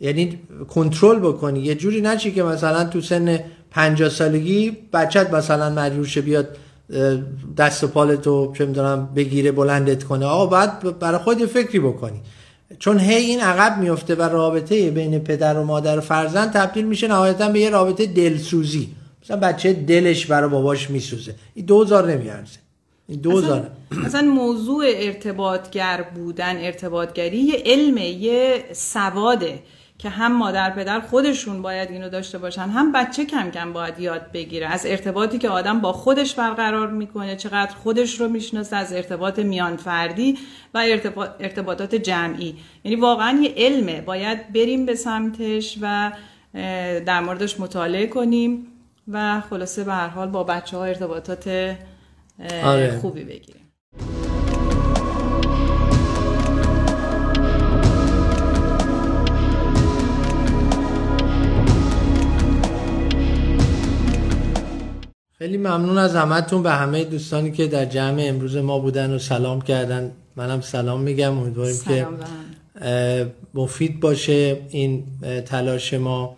یعنی 0.01 0.39
کنترل 0.69 1.19
بکنی. 1.19 1.61
یه 1.61 1.75
جوری 1.75 2.01
نچی 2.01 2.33
که 2.33 2.43
مثلا 2.43 2.85
تو 2.85 3.01
سن 3.01 3.41
50 3.71 4.09
سالگی 4.09 4.77
بچت 4.93 5.31
مثلا 5.31 5.71
مجبور 5.71 6.23
بیاد 6.25 6.57
دست 7.57 7.85
و 7.85 7.87
پالتو 7.87 8.53
چه 8.59 8.67
می‌دونم 8.67 9.09
بگیره 9.17 9.53
بلندت 9.53 10.05
کنه. 10.05 10.27
آقا 10.27 10.47
باید 10.47 10.99
برای 10.99 11.19
خود 11.19 11.47
فکری 11.47 11.79
بکنی. 11.79 12.21
چون 12.79 12.99
هی 12.99 13.25
این 13.25 13.41
عقب 13.41 13.79
میفته 13.79 14.15
و 14.15 14.23
رابطه 14.23 14.91
بین 14.91 15.19
پدر 15.19 15.59
و 15.59 15.65
مادر 15.65 15.99
و 15.99 16.01
فرزند 16.01 16.53
تبدیل 16.53 16.85
میشه 16.85 17.09
نهایتا 17.09 17.49
به 17.49 17.61
یه 17.61 17.71
رابطه 17.71 18.07
دلسوزی. 18.07 18.89
مثلا 19.23 19.37
بچه 19.37 19.73
دلش 19.73 20.27
برای 20.27 20.51
باباش 20.51 20.91
میسوزه. 20.91 21.35
این 21.55 21.67
دوزار 21.67 22.13
نمیارزه. 22.13 22.59
این 23.09 23.21
دوزار 23.21 23.71
مثلا 23.91 24.23
موضوع 24.23 24.85
ارتباطگر 24.87 26.05
بودن 26.15 26.57
ارتباطگری 26.57 27.39
یه 27.39 27.63
علمه 27.67 28.09
یه 28.09 28.65
سواده. 28.73 29.59
که 29.99 30.09
هم 30.09 30.37
مادر 30.37 30.71
پدر 30.71 31.01
خودشون 31.01 31.63
باید 31.63 31.91
اینو 31.91 32.09
داشته 32.09 32.39
باشن 32.39 32.69
هم 32.69 32.93
بچه 32.93 33.25
کم 33.25 33.51
کم 33.51 33.73
باید 33.73 34.01
یاد 34.01 34.33
بگیره. 34.33 34.67
از 34.67 34.87
ارتباطی 34.87 35.39
که 35.39 35.49
آدم 35.49 35.81
با 35.81 35.93
خودش 35.93 36.35
برقرار 36.35 36.91
می‌کنه 36.91 37.37
چقدر 37.37 37.75
خودش 37.75 38.21
رو 38.21 38.29
می‌شناسه 38.29 38.77
از 38.77 38.93
ارتباط 38.93 39.39
میان 39.39 39.77
فردی 39.77 40.39
و 40.75 40.79
ارتباطات 41.41 41.95
جمعی. 41.95 42.57
یعنی 42.85 42.97
واقعا 42.97 43.41
یه 43.43 43.55
علمه. 43.57 44.01
باید 44.01 44.53
بریم 44.53 44.87
به 44.87 44.95
سمتش 44.95 45.79
و 45.81 46.13
در 47.07 47.21
موردش 47.21 47.61
مطالعه 47.61 48.07
کنیم 48.07 48.67
و 49.09 49.41
خلاصه 49.51 49.85
به 49.85 49.93
هر 49.93 50.09
حال 50.09 50.29
با 50.29 50.45
بچه 50.45 50.77
ها 50.77 50.85
ارتباطات 50.85 51.77
آره. 52.65 52.99
خوبی 52.99 53.25
بگیریم. 53.25 53.66
خیلی 65.39 65.57
ممنون 65.57 65.99
از 65.99 66.17
همتون 66.17 66.63
به 66.63 66.71
همه 66.71 67.05
دوستانی 67.05 67.51
که 67.51 67.67
در 67.67 67.85
جمع 67.85 68.23
امروز 68.23 68.57
ما 68.57 68.79
بودن 68.79 69.15
و 69.15 69.19
سلام 69.19 69.61
کردن. 69.61 70.11
منم 70.37 70.61
سلام 70.61 71.01
میگم. 71.01 71.39
امیدواریم 71.39 71.77
که 71.89 72.07
مفید 73.55 74.01
باشه 74.01 74.61
این 74.71 75.05
تلاش 75.47 75.95
ما. 75.95 76.37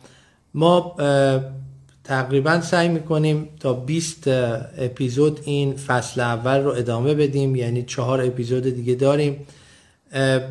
ما 0.54 0.96
تقریبا 2.04 2.60
سعی 2.60 2.88
می‌کنیم 2.88 3.48
تا 3.60 3.72
20 3.72 4.24
اپیزود 4.28 5.40
این 5.44 5.76
فصل 5.76 6.20
اول 6.20 6.60
رو 6.60 6.70
ادامه 6.70 7.14
بدیم. 7.14 7.56
یعنی 7.56 7.82
چهار 7.82 8.22
اپیزود 8.22 8.62
دیگه 8.62 8.94
داریم. 8.94 9.36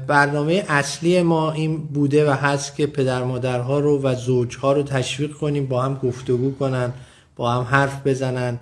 برنامه 0.08 0.66
اصلی 0.68 1.22
ما 1.22 1.52
این 1.52 1.78
بوده 1.78 2.32
و 2.32 2.34
هست 2.34 2.76
که 2.76 2.88
پدر 2.88 3.24
مادرها 3.24 3.80
رو 3.80 4.02
و 4.02 4.16
زوجها 4.16 4.74
رو 4.74 4.84
تشویق 4.84 5.34
کنیم 5.34 5.66
با 5.66 5.82
هم 5.82 6.00
گفتگو 6.04 6.52
کنن. 6.52 6.94
با 7.38 7.52
هم 7.52 7.64
حرف 7.64 8.08
بزنن. 8.08 8.60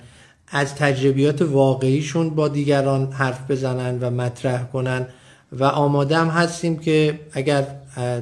از 0.48 0.76
تجربیات 0.76 1.42
واقعیشون 1.42 2.30
با 2.30 2.48
دیگران 2.48 3.12
حرف 3.12 3.52
بزنن 3.52 4.00
و 4.00 4.10
مطرح 4.10 4.64
کنن. 4.64 5.08
و 5.52 5.64
آماده 5.64 6.18
هم 6.18 6.28
هستیم 6.28 6.78
که 6.78 7.20
اگر 7.32 7.68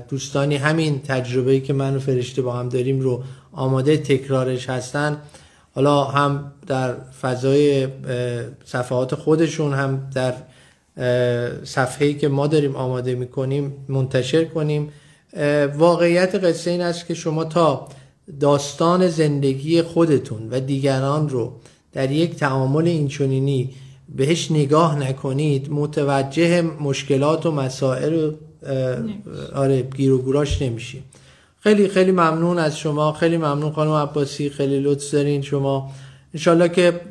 دوستانی 0.09 0.55
همین 0.55 1.01
تجربه‌ای 1.01 1.61
که 1.61 1.73
من 1.73 1.95
و 1.95 1.99
فرشته 1.99 2.41
با 2.41 2.53
هم 2.53 2.69
داریم 2.69 2.99
رو 2.99 3.23
آماده 3.51 3.97
تکرارش 3.97 4.69
هستن 4.69 5.17
حالا 5.75 6.03
هم 6.03 6.51
در 6.67 6.93
فضای 7.21 7.87
صفحات 8.65 9.15
خودشون 9.15 9.73
هم 9.73 10.07
در 10.15 10.33
صفحه‌ای 11.63 12.13
که 12.13 12.27
ما 12.27 12.47
داریم 12.47 12.75
آماده 12.75 13.15
می‌کنیم 13.15 13.73
منتشر 13.87 14.45
کنیم. 14.45 14.89
واقعیت 15.77 16.35
قصه 16.35 16.71
این 16.71 16.81
است 16.81 17.07
که 17.07 17.13
شما 17.13 17.43
تا 17.43 17.87
داستان 18.39 19.07
زندگی 19.07 19.81
خودتون 19.81 20.49
و 20.51 20.59
دیگران 20.59 21.29
رو 21.29 21.53
در 21.93 22.11
یک 22.11 22.35
تعامل 22.35 22.87
اینچنینی 22.87 23.69
بهش 24.15 24.51
نگاه 24.51 24.99
نکنید 24.99 25.71
متوجه 25.71 26.61
مشکلات 26.61 27.45
و 27.45 27.51
مسائل 27.51 28.31
آره 29.55 29.81
گیر 29.81 30.11
و 30.11 30.17
گوراش 30.17 30.61
نمیشیم 30.61 31.03
خیلی 31.59 31.87
خیلی 31.87 32.11
ممنون 32.11 32.59
از 32.59 32.77
شما 32.77 33.13
خیلی 33.13 33.37
ممنون 33.37 33.71
خانم 33.71 33.91
عباسی 33.91 34.49
خیلی 34.49 34.79
لطف 34.79 35.11
دارین 35.11 35.41
شما. 35.41 35.91
انشالله 36.33 36.69
که 36.69 37.01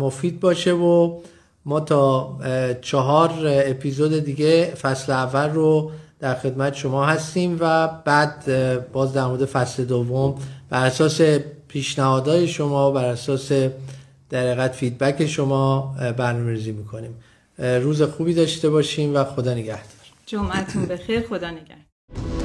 مفید 0.00 0.40
باشه 0.40 0.72
و 0.72 1.20
ما 1.64 1.80
تا 1.80 2.38
چهار 2.80 3.30
اپیزود 3.44 4.18
دیگه 4.18 4.64
فصل 4.64 5.12
اول 5.12 5.50
رو 5.50 5.90
در 6.18 6.34
خدمت 6.34 6.74
شما 6.74 7.06
هستیم 7.06 7.56
و 7.60 7.88
بعد 8.04 8.44
باز 8.92 9.12
در 9.12 9.26
مورد 9.26 9.44
فصل 9.44 9.84
دوم 9.84 10.34
بر 10.70 10.86
اساس 10.86 11.20
پیشنهادهای 11.68 12.48
شما 12.48 12.90
بر 12.90 13.04
اساس 13.04 13.52
در 14.30 14.68
فیدبک 14.68 15.26
شما 15.26 15.94
برنامه 16.16 16.50
ریزی 16.50 16.72
می‌کنیم. 16.72 17.14
روز 17.58 18.02
خوبی 18.02 18.34
داشته 18.34 18.70
باشیم 18.70 19.14
و 19.14 19.24
خدا 19.24 19.54
نگهدار. 19.54 19.82
جمعتون 20.26 20.86
بخیر 20.86 21.20
خدا 21.20 21.50
نگهدار. 21.50 22.35